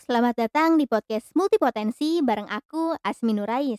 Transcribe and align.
selamat 0.00 0.48
datang 0.48 0.80
di 0.80 0.88
podcast 0.88 1.28
Multipotensi 1.36 2.24
bareng 2.24 2.48
aku, 2.48 2.96
Asmi 3.04 3.36
Nurais. 3.36 3.76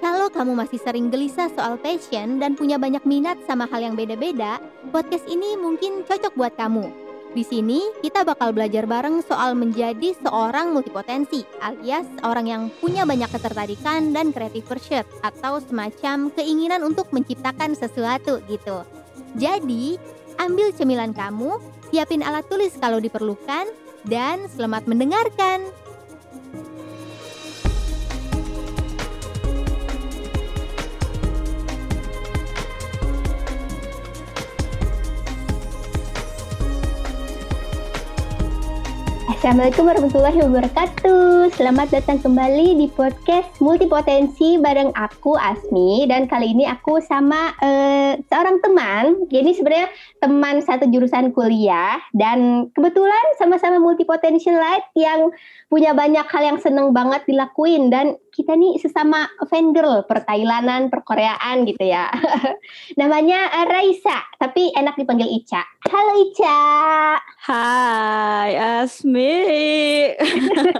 Kalau 0.00 0.32
kamu 0.32 0.56
masih 0.56 0.80
sering 0.80 1.12
gelisah 1.12 1.52
soal 1.52 1.76
passion 1.76 2.40
dan 2.40 2.56
punya 2.56 2.80
banyak 2.80 3.04
minat 3.04 3.36
sama 3.44 3.68
hal 3.68 3.84
yang 3.84 3.92
beda-beda, 3.92 4.56
podcast 4.88 5.28
ini 5.28 5.52
mungkin 5.60 6.00
cocok 6.08 6.32
buat 6.32 6.56
kamu. 6.56 6.88
Di 7.36 7.44
sini 7.44 7.84
kita 8.00 8.24
bakal 8.24 8.56
belajar 8.56 8.88
bareng 8.88 9.20
soal 9.20 9.52
menjadi 9.52 10.16
seorang 10.24 10.72
multipotensi, 10.72 11.44
alias 11.60 12.08
orang 12.24 12.46
yang 12.48 12.62
punya 12.80 13.04
banyak 13.04 13.28
ketertarikan 13.28 14.16
dan 14.16 14.32
creative 14.32 14.64
pursuit 14.64 15.04
atau 15.20 15.60
semacam 15.60 16.32
keinginan 16.32 16.80
untuk 16.80 17.12
menciptakan 17.12 17.76
sesuatu 17.76 18.40
gitu. 18.48 18.80
Jadi, 19.36 20.00
ambil 20.40 20.72
cemilan 20.72 21.12
kamu, 21.12 21.60
siapin 21.92 22.24
alat 22.24 22.48
tulis 22.48 22.72
kalau 22.80 22.96
diperlukan, 22.96 23.68
dan 24.06 24.46
selamat 24.50 24.86
mendengarkan. 24.86 25.85
Assalamualaikum 39.46 39.86
warahmatullahi 39.86 40.40
wabarakatuh. 40.42 41.54
Selamat 41.54 41.94
datang 41.94 42.18
kembali 42.18 42.82
di 42.82 42.90
podcast 42.90 43.46
Multipotensi 43.62 44.58
bareng 44.58 44.90
aku 44.98 45.38
Asmi 45.38 46.02
dan 46.10 46.26
kali 46.26 46.50
ini 46.50 46.66
aku 46.66 46.98
sama 46.98 47.54
uh, 47.62 48.18
seorang 48.26 48.58
teman. 48.58 49.22
Jadi 49.30 49.54
sebenarnya 49.54 49.86
teman 50.18 50.58
satu 50.66 50.90
jurusan 50.90 51.30
kuliah 51.30 51.94
dan 52.10 52.66
kebetulan 52.74 53.26
sama-sama 53.38 53.78
multipotentialite 53.78 54.90
yang 54.98 55.30
punya 55.70 55.94
banyak 55.94 56.26
hal 56.26 56.42
yang 56.42 56.58
seneng 56.58 56.90
banget 56.90 57.22
dilakuin 57.30 57.86
dan 57.86 58.18
kita 58.36 58.52
nih 58.52 58.76
sesama 58.76 59.24
fan 59.48 59.72
girl 59.72 60.04
pertailanan, 60.04 60.92
perkoreaan 60.92 61.64
gitu 61.64 61.88
ya. 61.88 62.12
Namanya 63.00 63.48
uh, 63.48 63.64
Raisa, 63.64 64.28
tapi 64.36 64.76
enak 64.76 65.00
dipanggil 65.00 65.24
Ica. 65.24 65.64
Halo 65.88 66.20
Ica. 66.20 66.60
Hai 67.48 68.52
Asmi. 68.84 69.40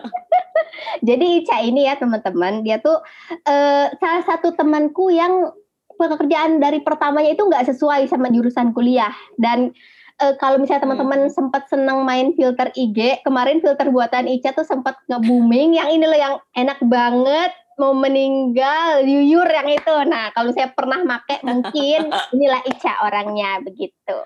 Jadi 1.08 1.26
Ica 1.40 1.64
ini 1.64 1.88
ya 1.88 1.96
teman-teman, 1.96 2.60
dia 2.60 2.76
tuh 2.76 3.00
uh, 3.48 3.86
salah 3.96 4.22
satu 4.28 4.52
temanku 4.52 5.08
yang 5.08 5.48
pekerjaan 5.96 6.60
dari 6.60 6.84
pertamanya 6.84 7.32
itu 7.32 7.40
nggak 7.40 7.72
sesuai 7.72 8.04
sama 8.04 8.28
jurusan 8.28 8.76
kuliah 8.76 9.16
dan 9.40 9.72
uh, 10.22 10.34
kalau 10.40 10.56
misalnya 10.60 10.88
teman-teman 10.88 11.28
hmm. 11.28 11.32
sempat 11.32 11.68
senang 11.68 12.02
main 12.04 12.32
filter 12.36 12.72
IG, 12.72 13.22
kemarin 13.22 13.60
filter 13.60 13.88
buatan 13.92 14.28
Ica 14.28 14.52
tuh 14.56 14.66
sempat 14.66 14.96
nge-booming 15.08 15.76
yang 15.76 15.88
ini 15.92 16.04
loh 16.04 16.18
yang 16.18 16.34
enak 16.56 16.80
banget 16.84 17.52
mau 17.76 17.92
meninggal 17.92 19.04
yuyur 19.04 19.44
yang 19.44 19.68
itu. 19.68 19.94
Nah, 20.08 20.32
kalau 20.32 20.48
saya 20.56 20.72
pernah 20.72 21.04
make 21.04 21.44
mungkin 21.44 22.08
inilah 22.34 22.62
Ica 22.64 23.04
orangnya 23.04 23.60
begitu. 23.60 24.18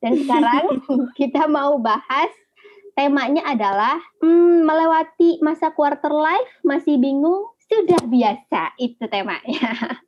Dan 0.00 0.16
sekarang 0.24 0.80
kita 1.20 1.44
mau 1.50 1.76
bahas 1.76 2.30
temanya 2.96 3.46
adalah 3.46 4.00
hmm, 4.24 4.66
melewati 4.66 5.38
masa 5.44 5.70
quarter 5.70 6.10
life 6.10 6.50
masih 6.66 6.98
bingung 6.98 7.46
sudah 7.68 8.00
biasa 8.08 8.74
itu 8.80 9.04
temanya. 9.06 10.00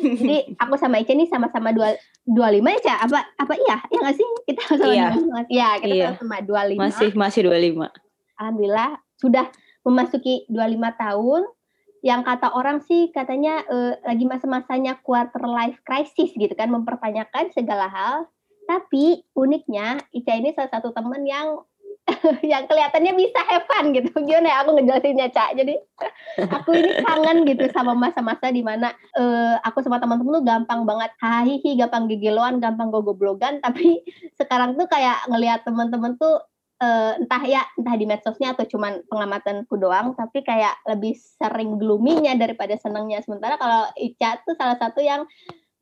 Jadi 0.00 0.56
aku 0.60 0.74
sama 0.76 1.00
Ica 1.00 1.12
nih 1.12 1.28
sama-sama 1.28 1.72
dua 1.72 1.96
dua 2.26 2.48
lima 2.50 2.74
ya 2.78 3.00
apa 3.00 3.22
apa 3.38 3.54
iya? 3.56 3.76
Ya 3.88 3.98
nggak 4.02 4.16
sih? 4.16 4.28
Kita 4.46 4.62
sama 4.76 4.92
iya. 4.92 5.08
ya 5.48 5.68
kita 5.80 5.94
iya. 5.94 6.08
sama 6.18 6.42
dua 6.42 6.62
lima. 6.68 6.88
Masih 6.88 7.10
masih 7.14 7.46
dua 7.48 7.58
lima. 7.58 7.88
Alhamdulillah 8.36 9.00
sudah 9.16 9.48
memasuki 9.86 10.44
dua 10.50 10.66
lima 10.68 10.92
tahun. 10.94 11.46
Yang 12.04 12.22
kata 12.22 12.48
orang 12.54 12.78
sih 12.86 13.10
katanya 13.10 13.66
uh, 13.66 13.98
lagi 14.06 14.28
masa-masanya 14.28 15.00
quarter 15.02 15.42
life 15.42 15.80
crisis 15.82 16.30
gitu 16.36 16.52
kan 16.54 16.70
mempertanyakan 16.70 17.50
segala 17.50 17.90
hal. 17.90 18.30
Tapi 18.66 19.22
uniknya 19.34 20.02
Ica 20.10 20.34
ini 20.34 20.50
salah 20.54 20.70
satu 20.70 20.90
teman 20.90 21.22
yang 21.22 21.62
yang 22.52 22.64
kelihatannya 22.70 23.12
bisa 23.18 23.40
have 23.50 23.66
fun 23.66 23.90
gitu. 23.90 24.10
Gimana 24.22 24.46
ya 24.46 24.56
aku 24.62 24.78
ngejelasinnya, 24.78 25.28
Cak. 25.34 25.58
Jadi 25.58 25.74
aku 26.56 26.70
ini 26.78 26.92
kangen 27.02 27.38
gitu 27.46 27.66
sama 27.74 27.98
masa-masa 27.98 28.50
di 28.54 28.62
mana 28.62 28.94
uh, 29.18 29.58
aku 29.66 29.82
sama 29.82 29.98
teman-teman 29.98 30.38
tuh 30.38 30.44
gampang 30.46 30.80
banget 30.86 31.10
hahihi, 31.18 31.74
gampang 31.78 32.06
gegeloan, 32.06 32.62
gampang 32.62 32.94
gogoblogan, 32.94 33.58
tapi 33.64 34.06
sekarang 34.38 34.78
tuh 34.78 34.86
kayak 34.86 35.26
ngelihat 35.26 35.66
teman-teman 35.66 36.14
tuh 36.14 36.38
uh, 36.78 37.18
entah 37.18 37.42
ya 37.42 37.62
entah 37.74 37.94
di 37.98 38.06
medsosnya 38.06 38.54
atau 38.54 38.64
cuman 38.70 39.02
pengamatanku 39.10 39.74
doang, 39.74 40.14
tapi 40.14 40.46
kayak 40.46 40.78
lebih 40.86 41.18
sering 41.18 41.74
gloomy-nya 41.82 42.38
daripada 42.38 42.78
senangnya. 42.78 43.18
Sementara 43.26 43.58
kalau 43.58 43.90
Ica 43.98 44.38
tuh 44.46 44.54
salah 44.54 44.78
satu 44.78 45.02
yang 45.02 45.26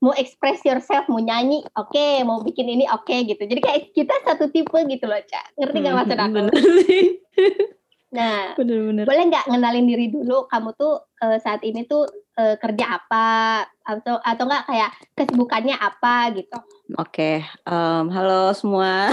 mau 0.05 0.13
express 0.21 0.61
yourself, 0.69 1.09
mau 1.09 1.17
nyanyi, 1.17 1.65
oke, 1.81 1.89
okay, 1.89 2.21
mau 2.21 2.45
bikin 2.45 2.69
ini 2.69 2.85
oke 2.93 3.09
okay, 3.09 3.25
gitu. 3.25 3.41
Jadi 3.49 3.61
kayak 3.65 3.81
kita 3.97 4.13
satu 4.29 4.53
tipe 4.53 4.77
gitu 4.85 5.09
loh, 5.09 5.17
Cak. 5.17 5.57
Ngerti 5.57 5.77
nggak 5.81 5.95
hmm, 5.97 6.01
maksud 6.05 6.19
aku? 6.21 6.41
nah, 8.21 8.53
bener, 8.53 8.79
bener. 8.93 9.05
boleh 9.09 9.25
nggak 9.33 9.49
ngenalin 9.49 9.87
diri 9.89 10.07
dulu? 10.13 10.45
Kamu 10.53 10.77
tuh 10.77 11.09
uh, 11.25 11.39
saat 11.41 11.65
ini 11.65 11.89
tuh 11.89 12.05
uh, 12.37 12.57
kerja 12.61 13.01
apa 13.01 13.65
atau 13.85 14.17
atau 14.21 14.45
nggak 14.49 14.65
kayak 14.65 14.91
kesibukannya 15.13 15.77
apa 15.77 16.33
gitu? 16.37 16.57
Oke, 17.01 17.41
okay. 17.41 17.65
um, 17.65 18.13
halo 18.13 18.53
semua. 18.53 19.09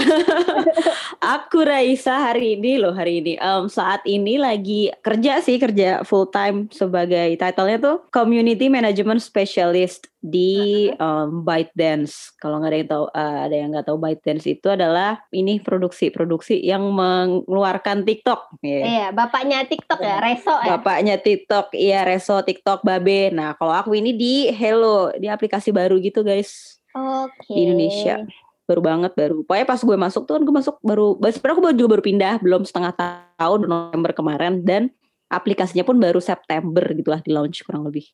Aku 1.40 1.64
Raisa 1.64 2.18
hari 2.18 2.60
ini 2.60 2.76
loh 2.76 2.92
hari 2.92 3.24
ini. 3.24 3.40
Um, 3.40 3.68
saat 3.68 4.04
ini 4.04 4.36
lagi 4.36 4.92
kerja 5.00 5.40
sih 5.40 5.56
kerja 5.56 6.04
full 6.04 6.28
time 6.28 6.68
sebagai 6.68 7.36
titlenya 7.40 7.78
tuh 7.80 7.96
Community 8.12 8.68
Management 8.68 9.24
Specialist 9.24 10.12
di 10.22 10.86
um, 11.00 11.42
ByteDance. 11.42 12.36
Kalau 12.38 12.62
nggak 12.62 12.70
ada 12.70 12.78
yang 12.78 12.90
tahu, 12.90 13.04
uh, 13.10 13.38
ada 13.50 13.54
yang 13.58 13.68
nggak 13.74 13.86
tahu 13.90 13.98
ByteDance 13.98 14.46
itu 14.46 14.66
adalah 14.70 15.24
ini 15.34 15.58
produksi-produksi 15.58 16.62
yang 16.62 16.86
mengeluarkan 16.92 18.06
TikTok. 18.06 18.62
Yeah. 18.62 18.82
Iya, 18.86 19.06
bapaknya 19.10 19.66
TikTok 19.66 19.98
ya, 19.98 20.16
Reso 20.22 20.54
ya. 20.62 20.78
Bapaknya 20.78 21.16
TikTok, 21.18 21.74
iya 21.74 22.01
Reso 22.06 22.36
TikTok 22.42 22.82
Babe. 22.84 23.30
Nah, 23.30 23.54
kalau 23.56 23.72
aku 23.72 23.96
ini 23.96 24.14
di 24.16 24.48
Hello, 24.50 25.10
di 25.14 25.26
aplikasi 25.30 25.70
baru 25.70 25.98
gitu 25.98 26.22
guys. 26.22 26.78
Okay. 26.92 27.56
di 27.56 27.60
Indonesia. 27.64 28.20
Baru 28.68 28.84
banget 28.84 29.12
baru. 29.16 29.40
Pokoknya 29.48 29.66
pas 29.66 29.80
gue 29.80 29.96
masuk 29.96 30.22
tuh 30.28 30.36
kan 30.36 30.42
gue 30.44 30.54
masuk 30.54 30.76
baru 30.84 31.16
sebenarnya 31.18 31.54
aku 31.56 31.62
juga 31.72 31.90
baru 31.96 32.02
pindah 32.04 32.34
belum 32.44 32.62
setengah 32.68 32.92
tahun 33.40 33.60
November 33.64 34.12
kemarin. 34.12 34.60
Dan 34.60 34.92
aplikasinya 35.32 35.88
pun 35.88 35.96
baru 35.96 36.20
September 36.20 36.84
gitulah 36.92 37.24
di 37.24 37.32
launch 37.32 37.64
kurang 37.64 37.88
lebih. 37.88 38.04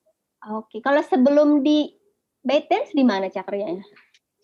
Oke 0.47 0.79
okay. 0.79 0.81
kalau 0.81 1.03
sebelum 1.03 1.67
di 1.67 1.91
ByteDance 2.47 2.95
di 2.95 3.03
mana 3.03 3.27
cakrnya 3.27 3.83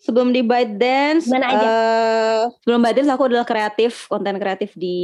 sebelum 0.05 0.29
di 0.29 0.45
ByteDance 0.45 1.25
mana 1.31 1.47
aja? 1.49 1.65
uh, 1.65 2.41
sebelum 2.61 2.79
ByteDance 2.83 3.09
aku 3.09 3.23
adalah 3.25 3.45
kreatif 3.47 4.05
konten 4.05 4.37
kreatif 4.37 4.75
di 4.77 4.97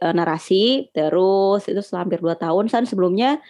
uh, 0.00 0.14
narasi. 0.14 0.88
Terus 0.96 1.68
itu 1.68 1.80
selama 1.84 2.08
hampir 2.08 2.20
dua 2.24 2.36
tahun 2.38 2.72
san. 2.72 2.88
Sebelumnya 2.88 3.42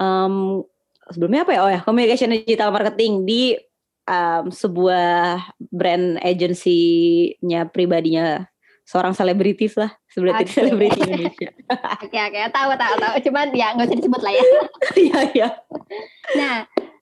um, 0.00 0.64
sebelumnya 1.12 1.44
apa 1.44 1.52
ya 1.52 1.60
oh 1.62 1.70
ya 1.70 1.80
communication 1.84 2.32
digital 2.32 2.72
marketing 2.72 3.28
di 3.28 3.58
um, 4.08 4.48
sebuah 4.48 5.44
brand 5.72 6.20
agency-nya 6.20 7.68
pribadinya 7.68 8.48
seorang 8.84 9.16
selebritis 9.16 9.80
lah 9.80 9.90
selebriti 10.12 10.44
okay. 10.44 10.54
selebriti 10.60 10.98
Indonesia. 11.08 11.50
Oke 12.04 12.20
oke 12.20 12.36
okay, 12.36 12.52
tahu 12.52 12.70
tahu 12.76 12.94
tahu 13.00 13.14
cuman 13.24 13.46
ya 13.56 13.72
nggak 13.72 13.88
usah 13.88 13.98
disebut 13.98 14.20
lah 14.20 14.32
ya. 14.36 14.44
Iya 15.08 15.18
iya. 15.32 15.48
Nah 16.36 16.56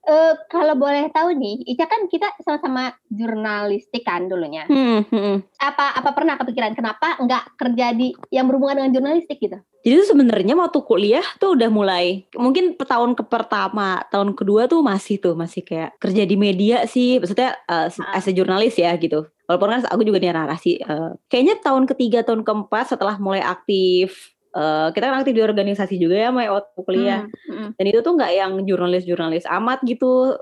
uh, 0.06 0.32
kalau 0.50 0.74
boleh 0.74 1.10
tahu 1.14 1.34
nih, 1.36 1.62
Ica 1.74 1.86
kan 1.86 2.06
kita 2.10 2.34
sama-sama 2.42 2.94
jurnalistik 3.10 4.02
kan 4.02 4.26
dulunya. 4.26 4.66
Hmm, 4.66 5.06
hmm. 5.06 5.46
Apa 5.58 5.98
apa 5.98 6.10
pernah 6.14 6.34
kepikiran 6.38 6.74
kenapa 6.74 7.18
nggak 7.22 7.58
kerja 7.58 7.86
di 7.94 8.14
yang 8.34 8.46
berhubungan 8.50 8.82
dengan 8.82 8.92
jurnalistik 8.98 9.38
gitu? 9.38 9.58
Jadi 9.82 9.94
tuh 9.98 10.08
sebenarnya 10.14 10.54
waktu 10.54 10.78
kuliah 10.86 11.26
tuh 11.42 11.58
udah 11.58 11.66
mulai 11.66 12.22
mungkin 12.38 12.78
tahun 12.78 13.18
ke 13.18 13.26
pertama, 13.26 13.98
tahun 14.14 14.38
kedua 14.38 14.70
tuh 14.70 14.78
masih 14.78 15.18
tuh 15.18 15.34
masih 15.34 15.66
kayak 15.66 15.98
kerja 15.98 16.22
di 16.22 16.36
media 16.38 16.86
sih, 16.86 17.18
maksudnya 17.18 17.58
uh, 17.66 17.90
as 17.90 18.26
a 18.26 18.32
jurnalis 18.32 18.78
ya 18.78 18.94
gitu. 18.94 19.26
Walaupun 19.50 19.68
kan 19.74 19.80
aku 19.90 20.06
juga 20.06 20.22
di 20.22 20.30
narasi. 20.30 20.78
Uh, 20.86 21.18
kayaknya 21.26 21.58
tahun 21.58 21.90
ketiga, 21.90 22.22
tahun 22.22 22.46
keempat 22.46 22.94
setelah 22.94 23.18
mulai 23.18 23.42
aktif 23.42 24.32
Uh, 24.52 24.92
kita 24.92 25.08
kan 25.08 25.24
aktif 25.24 25.32
di 25.32 25.40
organisasi 25.40 25.96
juga 25.96 26.28
ya 26.28 26.28
waktu 26.28 26.76
kuliah 26.84 27.24
hmm, 27.24 27.52
hmm. 27.56 27.68
dan 27.72 27.84
itu 27.88 28.04
tuh 28.04 28.12
nggak 28.20 28.32
yang 28.36 28.52
jurnalis-jurnalis 28.68 29.48
amat 29.48 29.80
gitu 29.88 30.36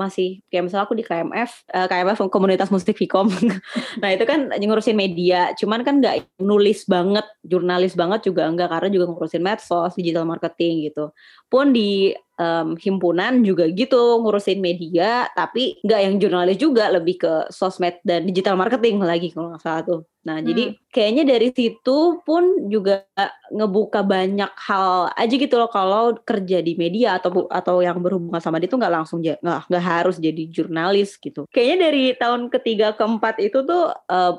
masih. 0.00 0.40
Kayak 0.48 0.64
misalnya 0.66 0.84
aku 0.88 0.96
di 0.96 1.04
KMF 1.04 1.50
uh, 1.68 1.78
eh, 1.84 1.86
KMF 1.86 2.18
komunitas 2.32 2.72
musik 2.72 2.96
Vkom 2.96 3.28
nah 4.02 4.08
itu 4.10 4.24
kan 4.24 4.48
ngurusin 4.50 4.96
media. 4.96 5.52
Cuman 5.54 5.84
kan 5.84 6.00
nggak 6.00 6.40
nulis 6.40 6.88
banget 6.88 7.26
jurnalis 7.44 7.92
banget 7.92 8.26
juga 8.26 8.48
enggak 8.48 8.72
karena 8.72 8.88
juga 8.88 9.04
ngurusin 9.12 9.42
medsos 9.44 9.92
digital 9.94 10.24
marketing 10.24 10.90
gitu. 10.90 11.12
Pun 11.46 11.70
di 11.76 12.16
um, 12.40 12.74
himpunan 12.80 13.44
juga 13.44 13.68
gitu 13.68 14.24
ngurusin 14.24 14.58
media 14.64 15.28
tapi 15.36 15.76
nggak 15.84 16.00
yang 16.00 16.14
jurnalis 16.16 16.56
juga 16.56 16.88
lebih 16.88 17.20
ke 17.20 17.32
sosmed 17.52 18.00
dan 18.02 18.24
digital 18.24 18.56
marketing 18.56 19.04
lagi 19.04 19.28
kalau 19.30 19.52
nggak 19.52 19.62
salah 19.62 19.84
tuh. 19.84 20.00
Nah 20.24 20.40
hmm. 20.40 20.46
jadi 20.48 20.64
kayaknya 20.92 21.24
dari 21.36 21.48
situ 21.52 21.98
pun 22.24 22.68
juga 22.68 23.04
ngebuka 23.52 24.04
banyak 24.04 24.52
hal 24.56 25.12
aja 25.16 25.34
gitu 25.36 25.54
loh 25.56 25.68
kalau 25.68 26.16
kerja 26.24 26.60
di 26.64 26.76
media 26.76 27.20
atau 27.20 27.48
atau 27.48 27.84
yang 27.84 28.00
berhubungan 28.00 28.40
sama 28.40 28.60
dia 28.60 28.68
tuh 28.68 28.80
nggak 28.80 28.94
langsung 28.94 29.20
nggak 29.20 29.40
nggak 29.68 29.84
harus 29.84 30.16
jadi 30.16 30.42
jurnalis 30.48 31.18
gitu. 31.18 31.46
Kayaknya 31.50 31.76
dari 31.90 32.04
tahun 32.14 32.42
ketiga 32.52 32.94
keempat 32.94 33.42
itu 33.42 33.64
tuh 33.66 33.90
uh, 33.90 34.34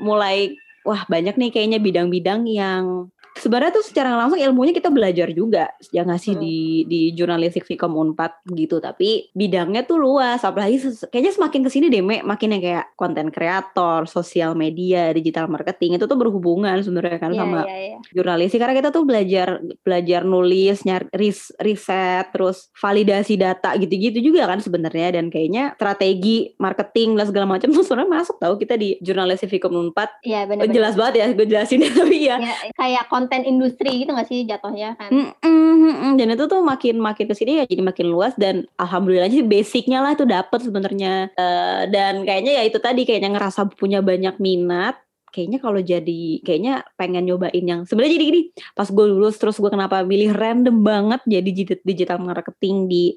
mulai 0.00 0.56
wah 0.84 1.04
banyak 1.06 1.36
nih 1.36 1.50
kayaknya 1.52 1.78
bidang-bidang 1.78 2.48
yang 2.48 3.12
sebenarnya 3.38 3.72
tuh 3.78 3.84
secara 3.86 4.18
langsung 4.18 4.40
ilmunya 4.40 4.74
kita 4.74 4.90
belajar 4.90 5.30
juga 5.30 5.70
ya 5.94 6.02
nggak 6.02 6.20
sih 6.20 6.34
hmm. 6.34 6.42
di 6.42 6.58
di 6.86 7.00
jurnalistik 7.14 7.62
Vkom 7.66 7.94
Unpad 7.94 8.42
gitu 8.50 8.82
tapi 8.82 9.30
bidangnya 9.32 9.86
tuh 9.86 10.02
luas 10.02 10.42
apalagi 10.42 10.82
kayaknya 11.08 11.32
semakin 11.34 11.60
ke 11.62 11.70
sini 11.70 11.86
deh 11.92 12.02
me, 12.02 12.22
makin 12.26 12.58
yang 12.58 12.62
kayak 12.62 12.86
konten 12.98 13.30
kreator 13.30 14.10
sosial 14.10 14.58
media 14.58 15.14
digital 15.14 15.46
marketing 15.46 15.96
itu 15.96 16.04
tuh 16.10 16.18
berhubungan 16.18 16.80
sebenarnya 16.82 17.18
kan 17.22 17.32
yeah, 17.32 17.40
sama 17.40 17.60
yeah, 17.66 17.78
yeah. 17.94 18.00
jurnalistik 18.12 18.58
karena 18.58 18.74
kita 18.76 18.90
tuh 18.90 19.04
belajar 19.06 19.48
belajar 19.82 20.20
nulis 20.26 20.82
nyari 20.82 21.06
ris, 21.14 21.54
riset 21.62 22.26
terus 22.34 22.68
validasi 22.76 23.38
data 23.38 23.74
gitu-gitu 23.78 24.18
juga 24.20 24.50
kan 24.50 24.58
sebenarnya 24.58 25.20
dan 25.20 25.30
kayaknya 25.30 25.74
strategi 25.78 26.52
marketing 26.58 27.14
dan 27.14 27.26
segala 27.30 27.46
macam 27.46 27.68
tuh 27.70 27.84
sebenarnya 27.86 28.10
masuk 28.10 28.36
tahu 28.42 28.54
kita 28.58 28.74
di 28.74 28.98
jurnalistik 29.00 29.50
Vkom 29.54 29.90
Unpad 29.90 30.26
yeah, 30.26 30.44
bener 30.44 30.66
-bener. 30.66 30.74
jelas 30.74 30.94
banget 30.98 31.14
ya 31.22 31.26
gue 31.32 31.46
jelasin 31.46 31.80
tapi 32.00 32.18
ya 32.26 32.36
yeah, 32.36 32.58
kayak 32.74 33.04
konten 33.20 33.44
industri 33.44 34.00
gitu 34.00 34.16
gak 34.16 34.24
sih 34.32 34.48
jatuhnya 34.48 34.96
kan? 34.96 35.12
Mm 35.12 35.36
-mm, 35.36 36.12
dan 36.16 36.32
itu 36.32 36.48
tuh 36.48 36.64
makin 36.64 36.96
makin 36.96 37.28
ke 37.28 37.36
sini 37.36 37.60
ya 37.60 37.64
jadi 37.68 37.84
makin 37.84 38.08
luas 38.08 38.32
dan 38.40 38.64
alhamdulillah 38.80 39.28
sih 39.28 39.44
basicnya 39.44 40.00
lah 40.00 40.16
itu 40.16 40.24
dapet 40.24 40.64
sebenarnya. 40.64 41.28
Uh, 41.36 41.84
dan 41.92 42.24
kayaknya 42.24 42.56
ya 42.56 42.62
itu 42.64 42.80
tadi 42.80 43.04
kayaknya 43.04 43.36
ngerasa 43.36 43.68
punya 43.76 44.00
banyak 44.00 44.40
minat. 44.40 44.96
Kayaknya 45.30 45.58
kalau 45.62 45.78
jadi 45.78 46.22
kayaknya 46.42 46.82
pengen 46.98 47.28
nyobain 47.28 47.62
yang 47.62 47.86
sebenarnya 47.86 48.18
jadi 48.18 48.26
gini 48.34 48.42
pas 48.74 48.90
gue 48.90 49.06
lulus 49.06 49.38
terus 49.38 49.62
gue 49.62 49.70
kenapa 49.70 50.02
milih 50.02 50.34
random 50.34 50.82
banget 50.82 51.22
jadi 51.22 51.78
digital 51.86 52.18
marketing 52.18 52.90
di 52.90 53.14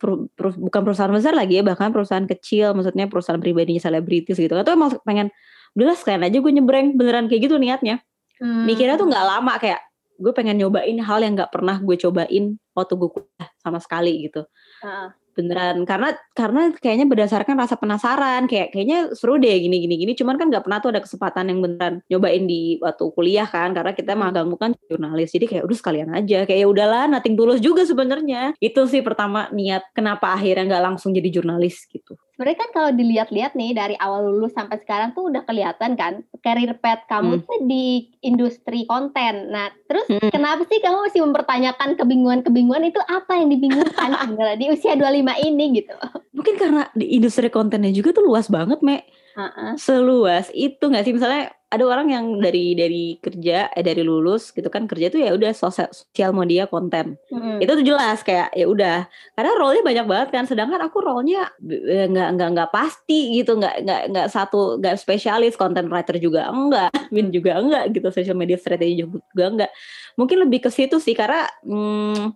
per, 0.00 0.24
per, 0.32 0.56
bukan 0.56 0.80
perusahaan 0.80 1.12
besar 1.12 1.36
lagi 1.36 1.60
ya 1.60 1.62
bahkan 1.62 1.92
perusahaan 1.92 2.24
kecil 2.24 2.72
maksudnya 2.72 3.12
perusahaan 3.12 3.36
pribadinya 3.36 3.76
selebritis 3.76 4.40
gitu 4.40 4.56
atau 4.56 4.72
emang 4.72 4.96
pengen 5.04 5.28
udahlah 5.76 6.00
sekalian 6.00 6.24
aja 6.26 6.36
gue 6.40 6.52
nyebreng 6.56 6.96
beneran 6.96 7.28
kayak 7.28 7.46
gitu 7.46 7.60
niatnya 7.60 8.00
Hmm. 8.40 8.64
Mikirnya 8.64 8.96
tuh 8.96 9.06
nggak 9.06 9.26
lama 9.36 9.54
kayak 9.60 9.80
gue 10.20 10.32
pengen 10.36 10.56
nyobain 10.60 10.98
hal 11.00 11.20
yang 11.20 11.36
nggak 11.36 11.52
pernah 11.52 11.76
gue 11.80 11.96
cobain 11.96 12.44
waktu 12.76 12.92
gue 12.96 13.10
kuliah 13.12 13.48
sama 13.60 13.78
sekali 13.80 14.28
gitu. 14.28 14.44
Uh 14.84 15.12
beneran 15.40 15.86
karena 15.86 16.12
karena 16.34 16.62
kayaknya 16.76 17.06
berdasarkan 17.06 17.56
rasa 17.56 17.78
penasaran 17.78 18.50
kayak 18.50 18.74
kayaknya 18.74 19.14
seru 19.14 19.38
deh 19.38 19.54
gini 19.56 19.80
gini 19.80 19.94
gini 19.96 20.12
cuman 20.18 20.36
kan 20.36 20.52
nggak 20.52 20.64
pernah 20.66 20.78
tuh 20.82 20.90
ada 20.92 21.00
kesempatan 21.02 21.44
yang 21.48 21.58
beneran 21.62 21.94
nyobain 22.10 22.44
di 22.44 22.76
waktu 22.82 23.04
kuliah 23.14 23.48
kan 23.48 23.72
karena 23.72 23.92
kita 23.94 24.12
hmm. 24.14 24.20
magang 24.20 24.48
bukan 24.50 24.70
jurnalis 24.90 25.30
jadi 25.32 25.46
kayak 25.46 25.64
udah 25.64 25.78
sekalian 25.78 26.10
aja 26.12 26.44
kayak 26.44 26.60
ya 26.60 26.68
udahlah 26.68 27.04
nating 27.08 27.34
tulus 27.38 27.62
juga 27.62 27.86
sebenarnya 27.86 28.52
itu 28.60 28.80
sih 28.90 29.00
pertama 29.00 29.48
niat 29.54 29.86
kenapa 29.94 30.36
akhirnya 30.36 30.76
nggak 30.76 30.84
langsung 30.92 31.14
jadi 31.14 31.40
jurnalis 31.40 31.86
gitu 31.88 32.18
sebenarnya 32.40 32.60
kan 32.64 32.72
kalau 32.72 32.90
dilihat-lihat 32.96 33.52
nih 33.52 33.76
dari 33.76 34.00
awal 34.00 34.24
lulus 34.24 34.56
sampai 34.56 34.80
sekarang 34.80 35.12
tuh 35.12 35.28
udah 35.28 35.44
kelihatan 35.44 35.92
kan 35.92 36.24
career 36.40 36.72
path 36.80 37.04
kamu 37.04 37.36
hmm. 37.36 37.44
tuh 37.44 37.58
di 37.68 38.08
industri 38.24 38.88
konten. 38.88 39.52
Nah, 39.52 39.68
terus 39.84 40.08
hmm. 40.08 40.32
kenapa 40.32 40.64
sih 40.64 40.80
kamu 40.80 41.04
masih 41.04 41.20
mempertanyakan 41.20 42.00
kebingungan-kebingungan 42.00 42.88
itu 42.88 42.96
apa 43.12 43.36
yang 43.36 43.52
dibingungkan 43.52 44.16
di 44.56 44.72
usia 44.72 44.96
25 44.96 45.20
ini 45.52 45.84
gitu? 45.84 45.92
Mungkin 46.32 46.56
karena 46.56 46.88
di 46.96 47.12
industri 47.12 47.52
kontennya 47.52 47.92
juga 47.92 48.16
tuh 48.16 48.24
luas 48.24 48.48
banget, 48.48 48.80
Mek. 48.80 49.04
Uh-uh. 49.36 49.78
Seluas 49.78 50.50
itu 50.50 50.82
nggak 50.82 51.04
sih? 51.06 51.14
Misalnya 51.14 51.54
ada 51.70 51.86
orang 51.86 52.10
yang 52.10 52.26
dari 52.42 52.74
dari 52.74 53.14
kerja 53.22 53.70
eh 53.70 53.84
dari 53.86 54.02
lulus 54.02 54.50
gitu 54.50 54.66
kan 54.66 54.90
kerja 54.90 55.06
tuh 55.06 55.22
ya 55.22 55.30
udah 55.38 55.54
sosial, 55.54 55.86
sosial 55.94 56.34
media 56.34 56.66
konten. 56.66 57.14
Hmm. 57.30 57.62
itu 57.62 57.70
tuh 57.70 57.86
jelas 57.86 58.26
kayak 58.26 58.50
ya 58.58 58.66
udah. 58.66 59.06
Karena 59.38 59.52
role-nya 59.54 59.82
banyak 59.86 60.06
banget 60.10 60.28
kan 60.34 60.44
sedangkan 60.50 60.82
aku 60.82 60.98
role-nya 60.98 61.46
eh, 61.70 62.10
nggak 62.10 62.28
nggak 62.34 62.48
nggak 62.58 62.70
pasti 62.74 63.38
gitu 63.38 63.54
nggak 63.54 63.86
nggak 63.86 64.02
nggak 64.10 64.28
satu 64.34 64.82
nggak 64.82 64.98
spesialis 64.98 65.54
content 65.54 65.86
writer 65.86 66.18
juga 66.18 66.50
enggak 66.50 66.90
min 67.14 67.30
juga 67.30 67.62
enggak 67.62 67.84
gitu 67.94 68.08
social 68.10 68.34
media 68.34 68.58
strategy 68.58 69.06
juga 69.06 69.44
enggak. 69.46 69.70
Mungkin 70.18 70.42
lebih 70.42 70.66
ke 70.66 70.70
situ 70.74 70.98
sih 70.98 71.14
karena 71.14 71.46
hmm, 71.62 72.34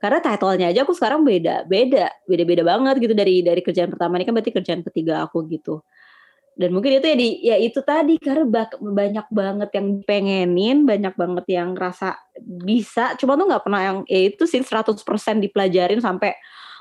karena 0.00 0.18
title-nya 0.24 0.72
aja 0.72 0.88
aku 0.88 0.96
sekarang 0.96 1.20
beda 1.20 1.68
beda 1.68 2.08
beda 2.24 2.42
beda 2.48 2.62
banget 2.64 2.94
gitu 2.96 3.12
dari 3.12 3.44
dari 3.44 3.60
kerjaan 3.60 3.92
pertama. 3.92 4.16
Ini 4.16 4.24
kan 4.24 4.32
berarti 4.32 4.52
kerjaan 4.56 4.80
ketiga 4.88 5.28
aku 5.28 5.44
gitu 5.52 5.84
dan 6.58 6.74
mungkin 6.74 6.98
itu 6.98 7.06
ya 7.06 7.16
di 7.16 7.28
ya 7.38 7.56
itu 7.56 7.78
tadi 7.86 8.18
karena 8.18 8.42
banyak 8.82 9.26
banget 9.30 9.70
yang 9.78 9.88
pengenin 10.02 10.82
banyak 10.82 11.14
banget 11.14 11.46
yang 11.54 11.78
rasa 11.78 12.18
bisa 12.42 13.14
cuma 13.14 13.38
tuh 13.38 13.46
nggak 13.46 13.62
pernah 13.62 13.80
yang 13.80 13.98
ya 14.10 14.26
itu 14.26 14.42
sih 14.42 14.58
100% 14.58 14.98
dipelajarin 15.38 16.02
sampai 16.02 16.34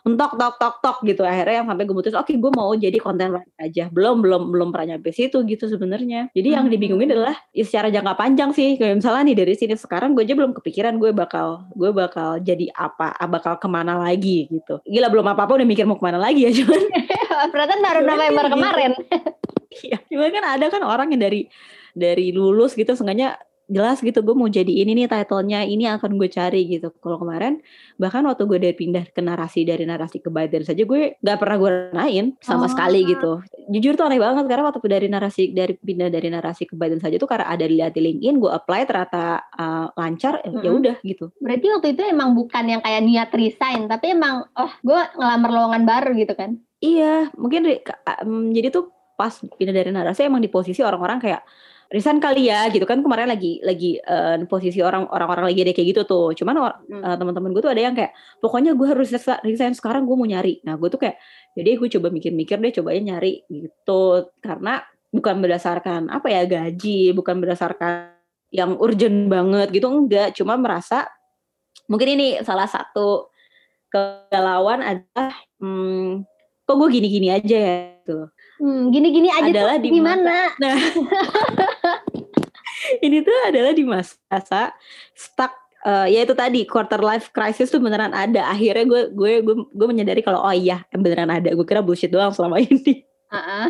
mentok 0.07 0.39
tok 0.39 0.55
tok 0.55 0.75
tok 0.79 0.97
gitu. 1.03 1.27
Akhirnya 1.27 1.61
yang 1.61 1.67
sampai 1.67 1.83
gue 1.83 1.91
mutus 1.91 2.15
oke 2.15 2.31
okay, 2.31 2.39
gue 2.39 2.51
mau 2.55 2.71
jadi 2.71 2.95
konten 2.95 3.35
writer 3.35 3.59
aja. 3.59 3.83
Belum 3.91 4.23
belum 4.23 4.55
belum 4.55 4.71
pernah 4.71 4.95
nyampe 4.95 5.11
situ 5.11 5.43
gitu 5.43 5.67
sebenarnya. 5.67 6.31
Jadi 6.31 6.47
hmm. 6.47 6.55
yang 6.55 6.65
dibingungin 6.71 7.09
adalah 7.11 7.35
ya 7.51 7.67
secara 7.67 7.91
jangka 7.91 8.15
panjang 8.15 8.55
sih. 8.55 8.79
Kayak 8.79 9.03
misalnya 9.03 9.21
nih 9.27 9.35
dari 9.43 9.53
sini 9.59 9.75
sekarang 9.75 10.15
gue 10.15 10.23
aja 10.23 10.33
belum 10.37 10.55
kepikiran 10.55 10.95
gue 10.95 11.11
bakal 11.11 11.67
gue 11.75 11.91
bakal 11.91 12.39
jadi 12.39 12.71
apa 12.71 13.19
bakal 13.27 13.59
ke 13.59 13.67
mana 13.67 13.99
lagi 13.99 14.47
gitu. 14.47 14.79
Gila 14.87 15.11
belum 15.11 15.27
apa 15.27 15.43
apa 15.43 15.59
udah 15.59 15.67
mikir 15.67 15.83
mau 15.83 15.99
ke 15.99 16.05
mana 16.07 16.21
lagi 16.21 16.47
ya 16.47 16.51
cuman. 16.55 16.81
Berarti 17.53 17.73
baru 17.83 18.01
November 18.07 18.45
gitu. 18.47 18.53
kemarin 18.55 18.91
Iya, 19.85 19.97
cuma 20.09 20.31
kan 20.33 20.45
ada 20.57 20.65
kan 20.73 20.81
orang 20.81 21.13
yang 21.13 21.21
dari 21.21 21.41
dari 21.97 22.29
lulus 22.33 22.73
gitu 22.77 22.93
sengaja 22.93 23.37
jelas 23.67 23.99
gitu 23.99 24.23
gue 24.23 24.31
mau 24.31 24.47
jadi 24.47 24.71
ini 24.71 24.95
nih 24.95 25.11
titlenya 25.11 25.67
ini 25.67 25.91
akan 25.91 26.15
gue 26.15 26.31
cari 26.31 26.63
gitu 26.71 26.87
kalau 27.03 27.19
kemarin 27.19 27.59
bahkan 27.99 28.23
waktu 28.23 28.47
gue 28.47 28.59
dari 28.63 28.75
pindah 28.75 29.11
ke 29.11 29.19
narasi 29.19 29.67
dari 29.67 29.83
narasi 29.83 30.23
ke 30.23 30.31
Biden 30.31 30.63
saja 30.63 30.87
gue 30.87 31.19
nggak 31.19 31.37
pernah 31.37 31.57
gue 31.59 31.71
nain 31.91 32.25
sama 32.39 32.65
oh. 32.65 32.71
sekali 32.71 33.03
gitu 33.03 33.43
jujur 33.67 33.99
tuh 33.99 34.07
aneh 34.07 34.23
banget 34.23 34.47
karena 34.47 34.71
waktu 34.71 34.79
dari 34.87 35.07
narasi 35.11 35.51
dari 35.51 35.75
pindah 35.75 36.07
dari 36.07 36.31
narasi 36.31 36.63
ke 36.63 36.79
Biden 36.79 37.03
saja 37.03 37.19
tuh 37.19 37.27
karena 37.27 37.51
ada 37.51 37.67
dilihat 37.67 37.91
di 37.91 38.01
LinkedIn 38.07 38.39
gue 38.39 38.51
apply 38.55 38.87
ternyata 38.87 39.43
uh, 39.51 39.91
lancar 39.99 40.39
mm 40.39 40.47
-hmm. 40.47 40.63
ya 40.63 40.71
udah 40.71 40.95
gitu 41.03 41.25
berarti 41.43 41.65
waktu 41.67 41.87
itu 41.91 42.01
emang 42.07 42.39
bukan 42.39 42.63
yang 42.71 42.79
kayak 42.79 43.03
niat 43.03 43.29
resign 43.35 43.91
tapi 43.91 44.15
emang 44.15 44.47
oh 44.55 44.71
gue 44.79 44.99
ngelamar 45.19 45.51
lowongan 45.51 45.83
baru 45.83 46.15
gitu 46.15 46.33
kan 46.39 46.55
iya 46.79 47.27
mungkin 47.35 47.67
um, 47.67 48.55
jadi 48.55 48.71
tuh 48.71 48.96
pas 49.17 49.33
pindah 49.57 49.73
dari 49.73 49.89
narasi 49.89 50.29
emang 50.29 50.39
di 50.39 50.47
posisi 50.47 50.85
orang-orang 50.85 51.17
kayak 51.17 51.41
resign 51.89 52.19
kali 52.19 52.51
ya 52.51 52.67
gitu 52.69 52.85
kan. 52.85 53.01
Kemarin 53.01 53.27
lagi 53.31 53.59
lagi 53.63 53.97
uh, 53.99 54.37
posisi 54.45 54.79
orang 54.83 55.07
orang-orang 55.09 55.51
lagi 55.51 55.59
ada 55.65 55.73
kayak 55.73 55.87
gitu 55.95 56.01
tuh. 56.05 56.27
Cuman 56.37 56.55
uh, 56.61 57.15
teman-teman 57.17 57.49
gue 57.55 57.61
tuh 57.63 57.71
ada 57.71 57.81
yang 57.81 57.95
kayak 57.97 58.13
pokoknya 58.39 58.77
gue 58.77 58.87
harus 58.87 59.09
resign 59.43 59.73
sekarang 59.73 60.05
gue 60.05 60.15
mau 60.15 60.27
nyari. 60.27 60.61
Nah 60.63 60.77
gue 60.77 60.87
tuh 60.91 61.01
kayak 61.01 61.17
jadi 61.57 61.69
gue 61.79 61.89
coba 61.99 62.07
mikir-mikir 62.13 62.61
deh 62.61 62.73
cobain 62.77 63.03
nyari 63.03 63.43
gitu. 63.49 64.29
Karena 64.43 64.83
bukan 65.09 65.35
berdasarkan 65.41 66.11
apa 66.11 66.27
ya 66.29 66.43
gaji 66.45 67.15
bukan 67.15 67.39
berdasarkan 67.41 68.13
yang 68.53 68.77
urgent 68.77 69.31
banget 69.31 69.73
gitu 69.73 69.87
enggak. 69.89 70.35
Cuma 70.35 70.59
merasa 70.59 71.07
mungkin 71.87 72.19
ini 72.19 72.27
salah 72.43 72.67
satu 72.67 73.31
kegalauan 73.87 74.83
adalah 74.83 75.31
hmm, 75.63 76.27
kok 76.67 76.75
gue 76.75 76.89
gini-gini 76.99 77.31
aja 77.31 77.57
ya 77.57 77.75
gitu 78.03 78.27
Hmm, 78.57 78.89
gini-gini 78.89 79.29
aja 79.29 79.49
adalah 79.49 79.77
di 79.77 80.01
mana? 80.01 80.49
Nah, 80.57 80.77
ini 83.05 83.21
tuh 83.21 83.37
adalah 83.45 83.71
di 83.73 83.83
masa 83.85 84.73
stuck 85.13 85.53
uh, 85.85 86.07
ya 86.09 86.25
itu 86.25 86.33
tadi 86.33 86.65
quarter 86.65 86.99
life 86.99 87.29
crisis 87.31 87.69
tuh 87.69 87.77
beneran 87.77 88.11
ada. 88.11 88.49
Akhirnya 88.49 88.85
gue 88.85 89.01
gue 89.13 89.33
gue, 89.45 89.55
gue 89.69 89.87
menyadari 89.87 90.25
kalau 90.25 90.41
oh 90.41 90.53
iya 90.53 90.81
beneran 90.89 91.29
ada. 91.29 91.53
Gue 91.53 91.65
kira 91.67 91.85
bullshit 91.85 92.09
doang 92.09 92.33
selama 92.33 92.57
ini. 92.65 93.05
Uh-uh. 93.27 93.69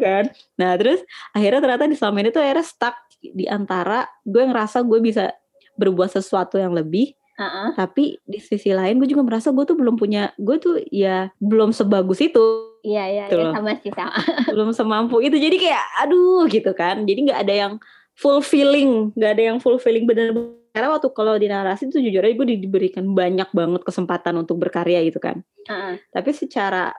kan. 0.00 0.24
Nah 0.56 0.72
terus 0.80 1.04
akhirnya 1.36 1.60
ternyata 1.60 1.84
di 1.84 1.96
selama 1.96 2.16
ini 2.24 2.30
tuh 2.32 2.40
akhirnya 2.42 2.66
stuck 2.66 2.96
di 3.20 3.44
antara 3.46 4.08
gue 4.24 4.42
ngerasa 4.42 4.82
gue 4.82 4.98
bisa 5.04 5.30
berbuat 5.76 6.16
sesuatu 6.16 6.56
yang 6.56 6.72
lebih 6.72 7.12
Uh-uh. 7.36 7.76
Tapi 7.76 8.16
di 8.24 8.40
sisi 8.40 8.72
lain 8.72 8.96
gue 8.96 9.08
juga 9.12 9.20
merasa 9.20 9.52
gue 9.52 9.64
tuh 9.68 9.76
belum 9.76 10.00
punya, 10.00 10.32
gue 10.40 10.56
tuh 10.56 10.80
ya 10.88 11.28
belum 11.36 11.68
sebagus 11.68 12.24
itu. 12.24 12.65
Iya 12.84 13.04
iya 13.08 13.24
gitu 13.30 13.40
ya, 13.40 13.52
sama 13.54 13.72
sih 13.80 13.92
sama. 13.94 14.16
belum 14.54 14.70
semampu 14.74 15.16
itu. 15.22 15.36
Jadi 15.38 15.56
kayak 15.56 15.84
aduh 16.02 16.44
gitu 16.50 16.72
kan. 16.76 17.04
Jadi 17.08 17.30
nggak 17.30 17.40
ada 17.46 17.54
yang 17.54 17.72
fulfilling, 18.16 19.12
nggak 19.12 19.32
ada 19.36 19.42
yang 19.54 19.58
fulfilling 19.60 20.08
benar 20.08 20.32
karena 20.76 20.92
waktu 20.92 21.08
kalau 21.16 21.40
di 21.40 21.48
narasi 21.48 21.88
itu 21.88 22.04
jujur 22.04 22.20
aja 22.20 22.36
gue 22.36 22.48
diberikan 22.52 23.08
banyak 23.16 23.48
banget 23.48 23.80
kesempatan 23.80 24.36
untuk 24.44 24.60
berkarya 24.60 25.00
gitu 25.08 25.16
kan. 25.16 25.40
Heeh. 25.64 25.96
Tapi 26.12 26.36
secara 26.36 26.92